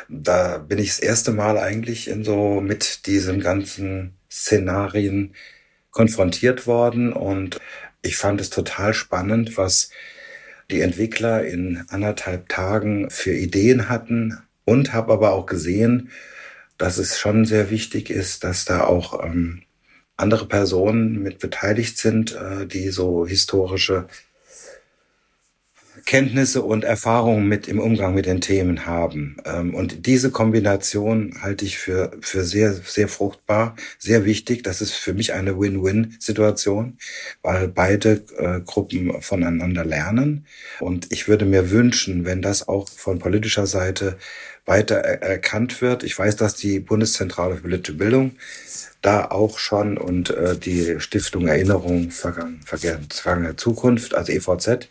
[0.09, 5.35] Da bin ich das erste Mal eigentlich in so mit diesen ganzen Szenarien
[5.91, 7.59] konfrontiert worden und
[8.03, 9.91] ich fand es total spannend, was
[10.71, 16.11] die Entwickler in anderthalb Tagen für Ideen hatten und habe aber auch gesehen,
[16.79, 19.63] dass es schon sehr wichtig ist, dass da auch ähm,
[20.17, 24.07] andere Personen mit beteiligt sind, äh, die so historische
[26.07, 29.37] Kenntnisse und Erfahrungen mit im Umgang mit den Themen haben.
[29.45, 34.63] Ähm, und diese Kombination halte ich für, für sehr, sehr fruchtbar, sehr wichtig.
[34.63, 36.97] Das ist für mich eine Win-Win-Situation,
[37.43, 40.47] weil beide äh, Gruppen voneinander lernen.
[40.79, 44.17] Und ich würde mir wünschen, wenn das auch von politischer Seite
[44.65, 46.05] weiter erkannt wird.
[46.05, 48.37] Ich weiß, dass die Bundeszentrale für politische Bildung
[49.03, 54.89] da auch schon und äh, die Stiftung Erinnerung vergangene Zukunft, also EVZ,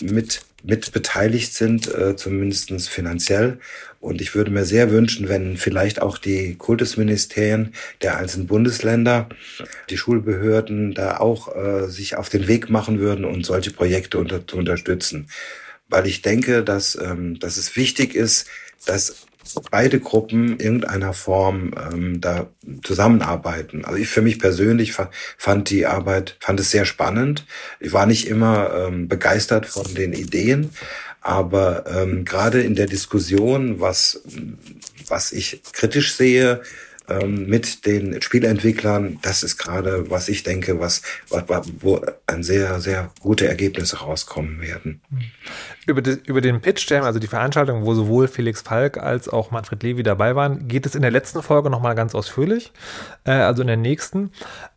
[0.00, 3.58] mit, mit beteiligt sind, äh, zumindest finanziell.
[4.00, 7.72] Und ich würde mir sehr wünschen, wenn vielleicht auch die Kultusministerien
[8.02, 9.28] der einzelnen Bundesländer,
[9.88, 14.42] die Schulbehörden da auch äh, sich auf den Weg machen würden und solche Projekte unter,
[14.52, 15.28] unterstützen.
[15.88, 18.46] Weil ich denke, dass, ähm, dass es wichtig ist,
[18.84, 19.26] dass
[19.70, 22.48] beide Gruppen irgendeiner Form ähm, da
[22.82, 23.84] zusammenarbeiten.
[23.84, 24.94] Also ich für mich persönlich
[25.36, 27.44] fand die Arbeit, fand es sehr spannend.
[27.80, 30.70] Ich war nicht immer ähm, begeistert von den Ideen,
[31.20, 34.22] aber ähm, gerade in der Diskussion, was,
[35.08, 36.62] was ich kritisch sehe,
[37.08, 41.02] ähm, mit den Spielentwicklern, das ist gerade, was ich denke, was,
[41.80, 45.02] wo ein sehr, sehr gute Ergebnisse rauskommen werden.
[45.86, 49.50] Über, die, über den Pitch Jam, also die Veranstaltung, wo sowohl Felix Falk als auch
[49.50, 52.72] Manfred Levy dabei waren, geht es in der letzten Folge nochmal ganz ausführlich,
[53.24, 54.30] äh, also in der nächsten.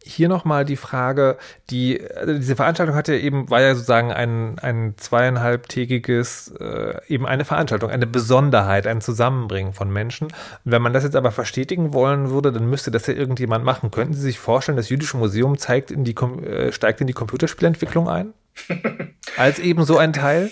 [0.03, 1.37] Hier nochmal die Frage,
[1.69, 7.25] die, also diese Veranstaltung hat ja eben, war ja sozusagen ein, ein zweieinhalbtägiges, äh, eben
[7.25, 10.27] eine Veranstaltung, eine Besonderheit, ein Zusammenbringen von Menschen.
[10.65, 13.91] wenn man das jetzt aber verstetigen wollen würde, dann müsste das ja irgendjemand machen.
[13.91, 18.09] Könnten Sie sich vorstellen, das Jüdische Museum zeigt in die, äh, steigt in die Computerspielentwicklung
[18.09, 18.33] ein?
[19.37, 20.51] Als eben so ein Teil?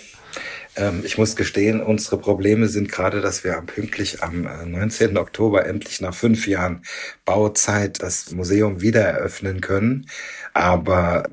[0.76, 5.16] Ähm, ich muss gestehen, unsere Probleme sind gerade, dass wir pünktlich am 19.
[5.16, 6.84] Äh, Oktober endlich nach fünf Jahren
[7.24, 10.08] Bauzeit das Museum wieder eröffnen können.
[10.54, 11.24] Aber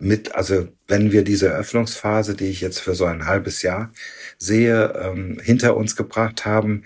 [0.00, 3.92] mit, also wenn wir diese Eröffnungsphase, die ich jetzt für so ein halbes Jahr
[4.38, 6.84] sehe, ähm, hinter uns gebracht haben,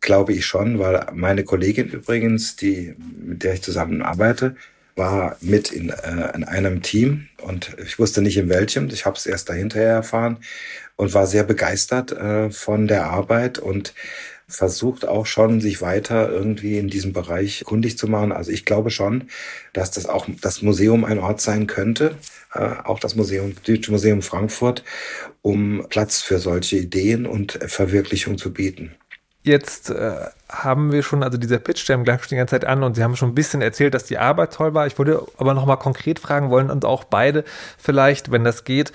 [0.00, 4.56] glaube ich schon, weil meine Kollegin übrigens, die, mit der ich zusammen arbeite,
[4.96, 9.16] war mit in, äh, in einem Team und ich wusste nicht in welchem, ich habe
[9.16, 10.38] es erst dahinterher erfahren
[10.96, 13.94] und war sehr begeistert äh, von der Arbeit und
[14.48, 18.32] versucht auch schon, sich weiter irgendwie in diesem Bereich kundig zu machen.
[18.32, 19.28] Also ich glaube schon,
[19.74, 22.16] dass das auch das Museum ein Ort sein könnte,
[22.54, 24.82] äh, auch das Museum, Deutsche Museum Frankfurt,
[25.42, 28.92] um Platz für solche Ideen und Verwirklichung zu bieten.
[29.42, 32.82] Jetzt äh, haben wir schon, also dieser Pitch, der gleich schon die ganze Zeit an
[32.82, 34.86] und Sie haben schon ein bisschen erzählt, dass die Arbeit toll war.
[34.86, 37.44] Ich würde aber nochmal konkret fragen wollen und auch beide
[37.78, 38.92] vielleicht, wenn das geht,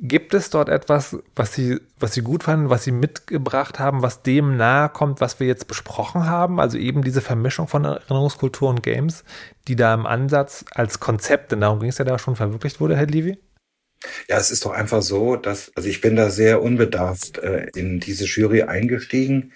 [0.00, 4.22] Gibt es dort etwas, was Sie, was Sie gut fanden, was Sie mitgebracht haben, was
[4.22, 6.60] dem nahe kommt, was wir jetzt besprochen haben?
[6.60, 9.24] Also eben diese Vermischung von Erinnerungskultur und Games,
[9.68, 12.96] die da im Ansatz als Konzept, denn darum ging es ja da schon verwirklicht wurde,
[12.96, 13.38] Herr Levy?
[14.28, 17.98] Ja, es ist doch einfach so, dass, also ich bin da sehr unbedarft äh, in
[17.98, 19.52] diese Jury eingestiegen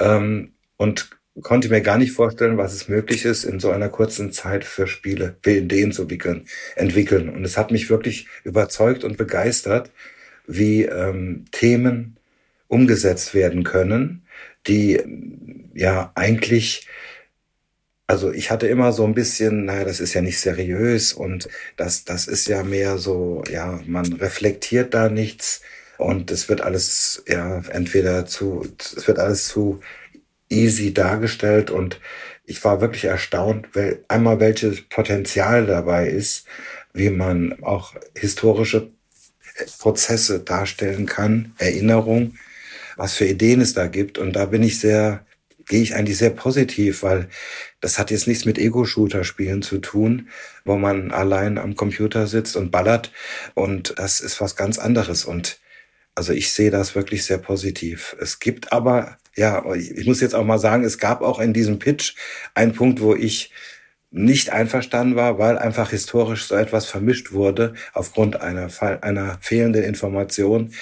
[0.00, 1.10] ähm, und
[1.42, 4.86] konnte mir gar nicht vorstellen, was es möglich ist, in so einer kurzen Zeit für
[4.86, 6.46] Spiele, für Ideen zu wickeln,
[6.76, 7.28] entwickeln.
[7.28, 9.90] Und es hat mich wirklich überzeugt und begeistert,
[10.46, 12.16] wie ähm, Themen
[12.68, 14.26] umgesetzt werden können,
[14.66, 15.00] die
[15.74, 16.88] ja eigentlich
[18.06, 22.04] also ich hatte immer so ein bisschen, naja, das ist ja nicht seriös und das,
[22.04, 25.62] das ist ja mehr so, ja, man reflektiert da nichts
[26.00, 29.80] und es wird alles, ja, entweder zu, es wird alles zu
[30.48, 32.00] easy dargestellt und
[32.46, 36.46] ich war wirklich erstaunt, weil einmal welches Potenzial dabei ist,
[36.92, 38.90] wie man auch historische
[39.78, 42.34] Prozesse darstellen kann, Erinnerung,
[42.96, 44.18] was für Ideen es da gibt.
[44.18, 45.24] Und da bin ich sehr,
[45.66, 47.28] gehe ich eigentlich sehr positiv, weil
[47.80, 50.28] das hat jetzt nichts mit Ego-Shooter-Spielen zu tun,
[50.64, 53.12] wo man allein am Computer sitzt und ballert.
[53.54, 55.24] Und das ist was ganz anderes.
[55.24, 55.60] Und
[56.14, 58.16] also ich sehe das wirklich sehr positiv.
[58.20, 61.78] Es gibt aber ja, ich muss jetzt auch mal sagen, es gab auch in diesem
[61.78, 62.14] Pitch
[62.54, 63.52] einen Punkt, wo ich
[64.12, 68.68] nicht einverstanden war, weil einfach historisch so etwas vermischt wurde aufgrund einer,
[69.02, 70.74] einer fehlenden Information,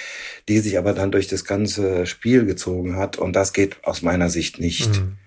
[0.49, 3.18] die sich aber dann durch das ganze Spiel gezogen hat.
[3.18, 5.01] Und das geht aus meiner Sicht nicht.
[5.01, 5.18] Mhm.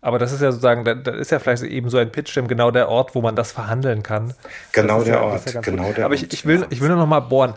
[0.00, 2.88] Aber das ist ja sozusagen, da, ist ja vielleicht eben so ein Pitch, genau der
[2.88, 4.32] Ort, wo man das verhandeln kann.
[4.72, 7.06] Genau der ja, Ort, ja genau der Aber ich, ich, will, ich will nur noch
[7.06, 7.54] mal bohren.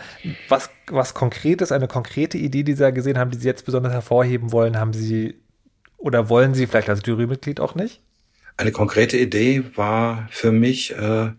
[0.50, 3.94] Was, was konkretes, eine konkrete Idee, die Sie da gesehen haben, die Sie jetzt besonders
[3.94, 5.36] hervorheben wollen, haben Sie
[5.98, 8.02] oder wollen Sie vielleicht als Jurymitglied auch nicht?
[8.58, 11.32] Eine konkrete Idee war für mich, äh,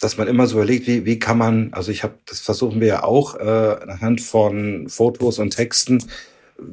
[0.00, 2.88] dass man immer so überlegt, wie, wie kann man, also ich habe, das versuchen wir
[2.88, 6.02] ja auch äh, anhand von Fotos und Texten,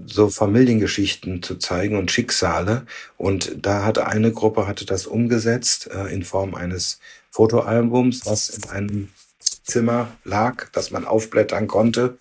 [0.06, 2.86] so Familiengeschichten zu zeigen und Schicksale.
[3.18, 7.00] Und da hatte eine Gruppe hatte das umgesetzt äh, in Form eines
[7.32, 9.10] Fotoalbums, was in einem
[9.64, 12.16] Zimmer lag, das man aufblättern konnte.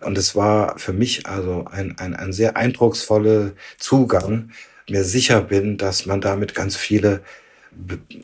[0.00, 4.50] Und es war für mich also ein, ein, ein sehr eindrucksvoller Zugang.
[4.88, 7.22] Mir sicher bin, dass man damit ganz viele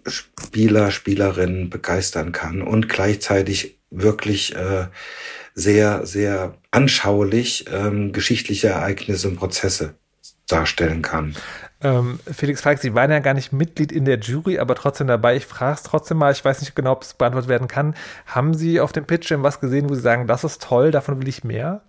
[0.06, 4.86] Spieler, Spielerinnen begeistern kann und gleichzeitig wirklich äh,
[5.58, 9.94] sehr, sehr anschaulich ähm, geschichtliche Ereignisse und Prozesse
[10.46, 11.34] darstellen kann.
[11.80, 15.36] Ähm, Felix Falk, Sie waren ja gar nicht Mitglied in der Jury, aber trotzdem dabei.
[15.36, 17.94] Ich frage es trotzdem mal, ich weiß nicht genau, ob es beantwortet werden kann.
[18.26, 21.28] Haben Sie auf dem Pitch was gesehen, wo Sie sagen, das ist toll, davon will
[21.28, 21.82] ich mehr?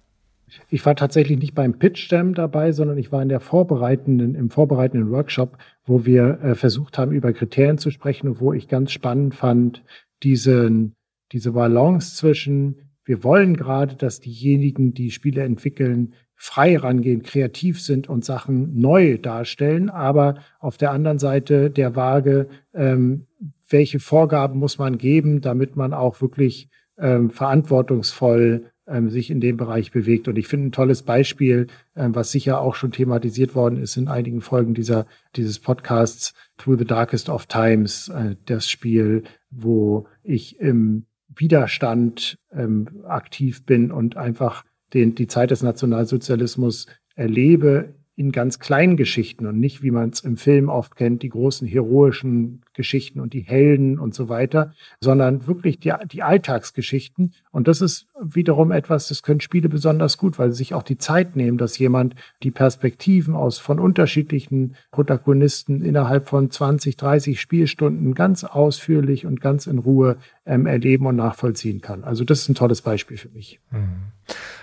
[0.69, 4.49] Ich war tatsächlich nicht beim Pitch Jam dabei, sondern ich war in der vorbereitenden, im
[4.49, 8.91] vorbereitenden Workshop, wo wir äh, versucht haben, über Kriterien zu sprechen und wo ich ganz
[8.91, 9.83] spannend fand,
[10.23, 10.95] diesen,
[11.31, 18.07] diese Balance zwischen wir wollen gerade, dass diejenigen, die Spiele entwickeln, frei rangehen, kreativ sind
[18.07, 19.89] und Sachen neu darstellen.
[19.89, 23.25] Aber auf der anderen Seite der Waage, ähm,
[23.67, 29.57] welche Vorgaben muss man geben, damit man auch wirklich ähm, verantwortungsvoll ähm, sich in dem
[29.57, 30.27] Bereich bewegt.
[30.27, 34.07] Und ich finde ein tolles Beispiel, ähm, was sicher auch schon thematisiert worden ist in
[34.07, 40.59] einigen Folgen dieser, dieses Podcasts, Through the Darkest of Times, äh, das Spiel, wo ich
[40.59, 41.07] im
[41.39, 44.63] Widerstand ähm, aktiv bin und einfach
[44.93, 50.21] den, die Zeit des Nationalsozialismus erlebe in ganz kleinen Geschichten und nicht, wie man es
[50.21, 55.47] im Film oft kennt, die großen heroischen Geschichten und die Helden und so weiter, sondern
[55.47, 57.33] wirklich die, die Alltagsgeschichten.
[57.51, 60.97] Und das ist wiederum etwas, das können Spiele besonders gut, weil sie sich auch die
[60.97, 68.13] Zeit nehmen, dass jemand die Perspektiven aus von unterschiedlichen Protagonisten innerhalb von 20, 30 Spielstunden
[68.13, 70.15] ganz ausführlich und ganz in Ruhe
[70.45, 72.05] ähm, erleben und nachvollziehen kann.
[72.05, 73.59] Also das ist ein tolles Beispiel für mich.
[73.71, 74.13] Mhm.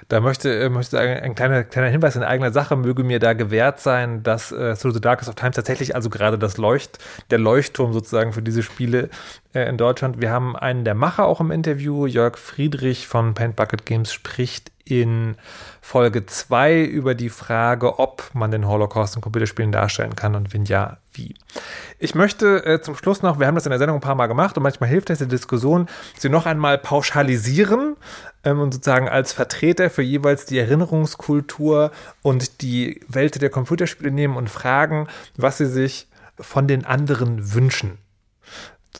[0.08, 3.32] Da möchte, äh, möchte sagen, ein kleiner, kleiner Hinweis in eigener Sache möge mir da
[3.32, 6.98] gewährt sein, dass äh, Through the Darkest of Times tatsächlich also gerade das Leucht,
[7.30, 9.10] der Leuchtturm sozusagen sozusagen für diese Spiele
[9.52, 10.20] äh, in Deutschland.
[10.20, 14.70] Wir haben einen der Macher auch im Interview, Jörg Friedrich von Paint Bucket Games spricht
[14.86, 15.34] in
[15.80, 20.64] Folge 2 über die Frage, ob man den Holocaust in Computerspielen darstellen kann und wenn
[20.64, 21.34] ja, wie.
[21.98, 24.28] Ich möchte äh, zum Schluss noch, wir haben das in der Sendung ein paar Mal
[24.28, 27.96] gemacht und manchmal hilft in der Diskussion, sie noch einmal pauschalisieren
[28.44, 31.90] ähm, und sozusagen als Vertreter für jeweils die Erinnerungskultur
[32.22, 36.06] und die Welt der Computerspiele nehmen und fragen, was sie sich
[36.38, 37.98] von den anderen wünschen.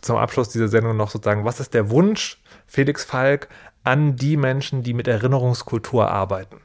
[0.01, 3.49] Zum Abschluss dieser Sendung noch sozusagen, was ist der Wunsch, Felix Falk,
[3.85, 6.57] an die Menschen, die mit Erinnerungskultur arbeiten?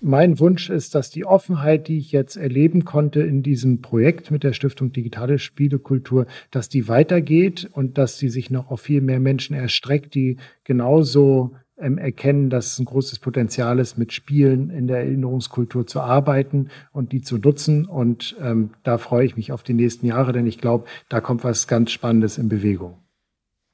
[0.00, 4.42] Mein Wunsch ist, dass die Offenheit, die ich jetzt erleben konnte in diesem Projekt mit
[4.42, 9.20] der Stiftung Digitale Spielekultur, dass die weitergeht und dass sie sich noch auf viel mehr
[9.20, 14.86] Menschen erstreckt, die genauso ähm, erkennen, dass es ein großes Potenzial ist, mit Spielen in
[14.86, 17.86] der Erinnerungskultur zu arbeiten und die zu nutzen.
[17.86, 21.44] Und ähm, da freue ich mich auf die nächsten Jahre, denn ich glaube, da kommt
[21.44, 22.98] was ganz Spannendes in Bewegung.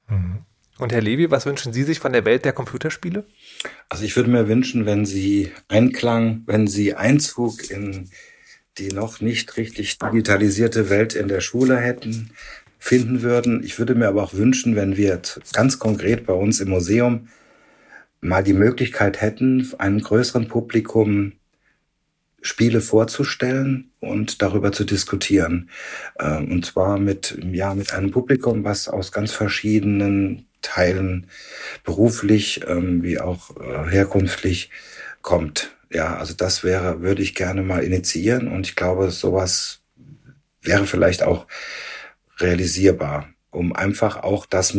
[0.09, 0.41] Mhm.
[0.79, 3.25] Und Herr Levi, was wünschen Sie sich von der Welt der Computerspiele?
[3.89, 8.09] Also ich würde mir wünschen, wenn Sie Einklang, wenn Sie Einzug in
[8.79, 12.31] die noch nicht richtig digitalisierte Welt in der Schule hätten,
[12.79, 13.63] finden würden.
[13.63, 15.21] Ich würde mir aber auch wünschen, wenn wir
[15.53, 17.29] ganz konkret bei uns im Museum
[18.23, 21.33] mal die Möglichkeit hätten, einem größeren Publikum
[22.41, 25.71] Spiele vorzustellen und darüber zu diskutieren.
[26.19, 31.29] Ähm, und zwar mit, ja, mit einem Publikum, was aus ganz verschiedenen Teilen
[31.85, 34.71] beruflich ähm, wie auch äh, herkunftlich
[35.21, 35.77] kommt.
[35.91, 39.83] Ja, also das wäre, würde ich gerne mal initiieren und ich glaube, sowas
[40.63, 41.47] wäre vielleicht auch
[42.39, 44.75] realisierbar, um einfach auch das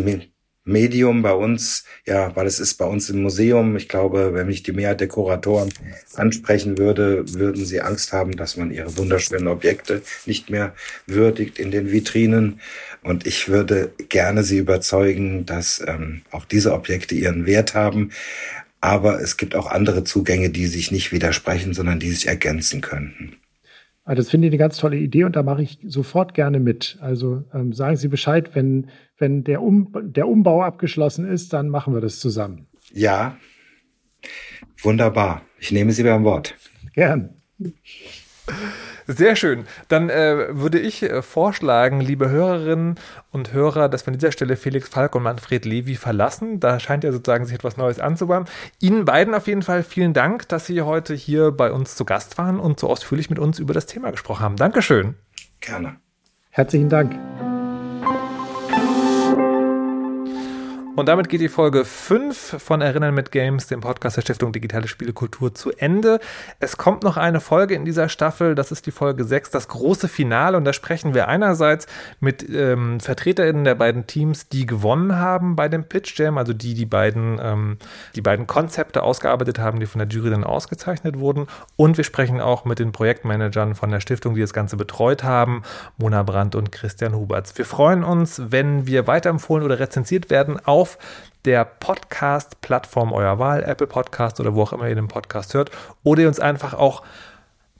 [0.65, 3.75] Medium bei uns, ja, weil es ist bei uns im Museum.
[3.75, 5.73] Ich glaube, wenn mich die Mehrheit der Kuratoren
[6.15, 10.73] ansprechen würde, würden sie Angst haben, dass man ihre wunderschönen Objekte nicht mehr
[11.05, 12.61] würdigt in den Vitrinen.
[13.01, 18.11] Und ich würde gerne sie überzeugen, dass ähm, auch diese Objekte ihren Wert haben.
[18.79, 23.37] Aber es gibt auch andere Zugänge, die sich nicht widersprechen, sondern die sich ergänzen könnten.
[24.05, 26.97] Also das finde ich eine ganz tolle Idee und da mache ich sofort gerne mit.
[26.99, 31.93] Also ähm, sagen Sie Bescheid, wenn, wenn der, um, der Umbau abgeschlossen ist, dann machen
[31.93, 32.67] wir das zusammen.
[32.91, 33.37] Ja,
[34.81, 35.43] wunderbar.
[35.57, 36.55] Ich nehme Sie beim Wort.
[36.93, 37.29] Gern.
[39.07, 39.65] Sehr schön.
[39.87, 42.95] Dann äh, würde ich äh, vorschlagen, liebe Hörerinnen
[43.31, 46.59] und Hörer, dass wir an dieser Stelle Felix Falk und Manfred Levi verlassen.
[46.59, 48.47] Da scheint ja sozusagen sich etwas Neues anzubahnen.
[48.79, 52.37] Ihnen beiden auf jeden Fall vielen Dank, dass Sie heute hier bei uns zu Gast
[52.37, 54.55] waren und so ausführlich mit uns über das Thema gesprochen haben.
[54.55, 55.15] Dankeschön.
[55.59, 55.97] Gerne.
[56.49, 57.52] Herzlichen Dank.
[60.95, 64.87] Und damit geht die Folge 5 von Erinnern mit Games, dem Podcast der Stiftung Digitale
[64.87, 66.19] Spielekultur, zu Ende.
[66.59, 70.07] Es kommt noch eine Folge in dieser Staffel, das ist die Folge 6, das große
[70.07, 70.55] Finale.
[70.55, 71.87] Und da sprechen wir einerseits
[72.19, 76.75] mit ähm, VertreterInnen der beiden Teams, die gewonnen haben bei dem Pitch Jam, also die
[76.75, 77.77] die beiden, ähm,
[78.15, 81.47] die beiden Konzepte ausgearbeitet haben, die von der Jury dann ausgezeichnet wurden.
[81.75, 85.63] Und wir sprechen auch mit den Projektmanagern von der Stiftung, die das Ganze betreut haben,
[85.97, 87.57] Mona Brandt und Christian Huberts.
[87.57, 90.97] Wir freuen uns, wenn wir weiterempfohlen oder rezensiert werden auf auf
[91.45, 95.71] der Podcast-Plattform eurer Wahl, Apple Podcast oder wo auch immer ihr den Podcast hört,
[96.03, 97.03] oder ihr uns einfach auch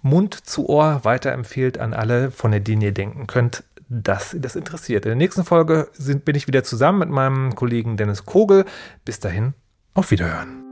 [0.01, 5.06] Mund zu Ohr weiterempfehlt an alle, von denen ihr denken könnt, dass ihr das interessiert.
[5.06, 8.64] In der nächsten Folge sind, bin ich wieder zusammen mit meinem Kollegen Dennis Kogel.
[9.04, 9.54] Bis dahin,
[9.93, 10.64] auf Wiederhören.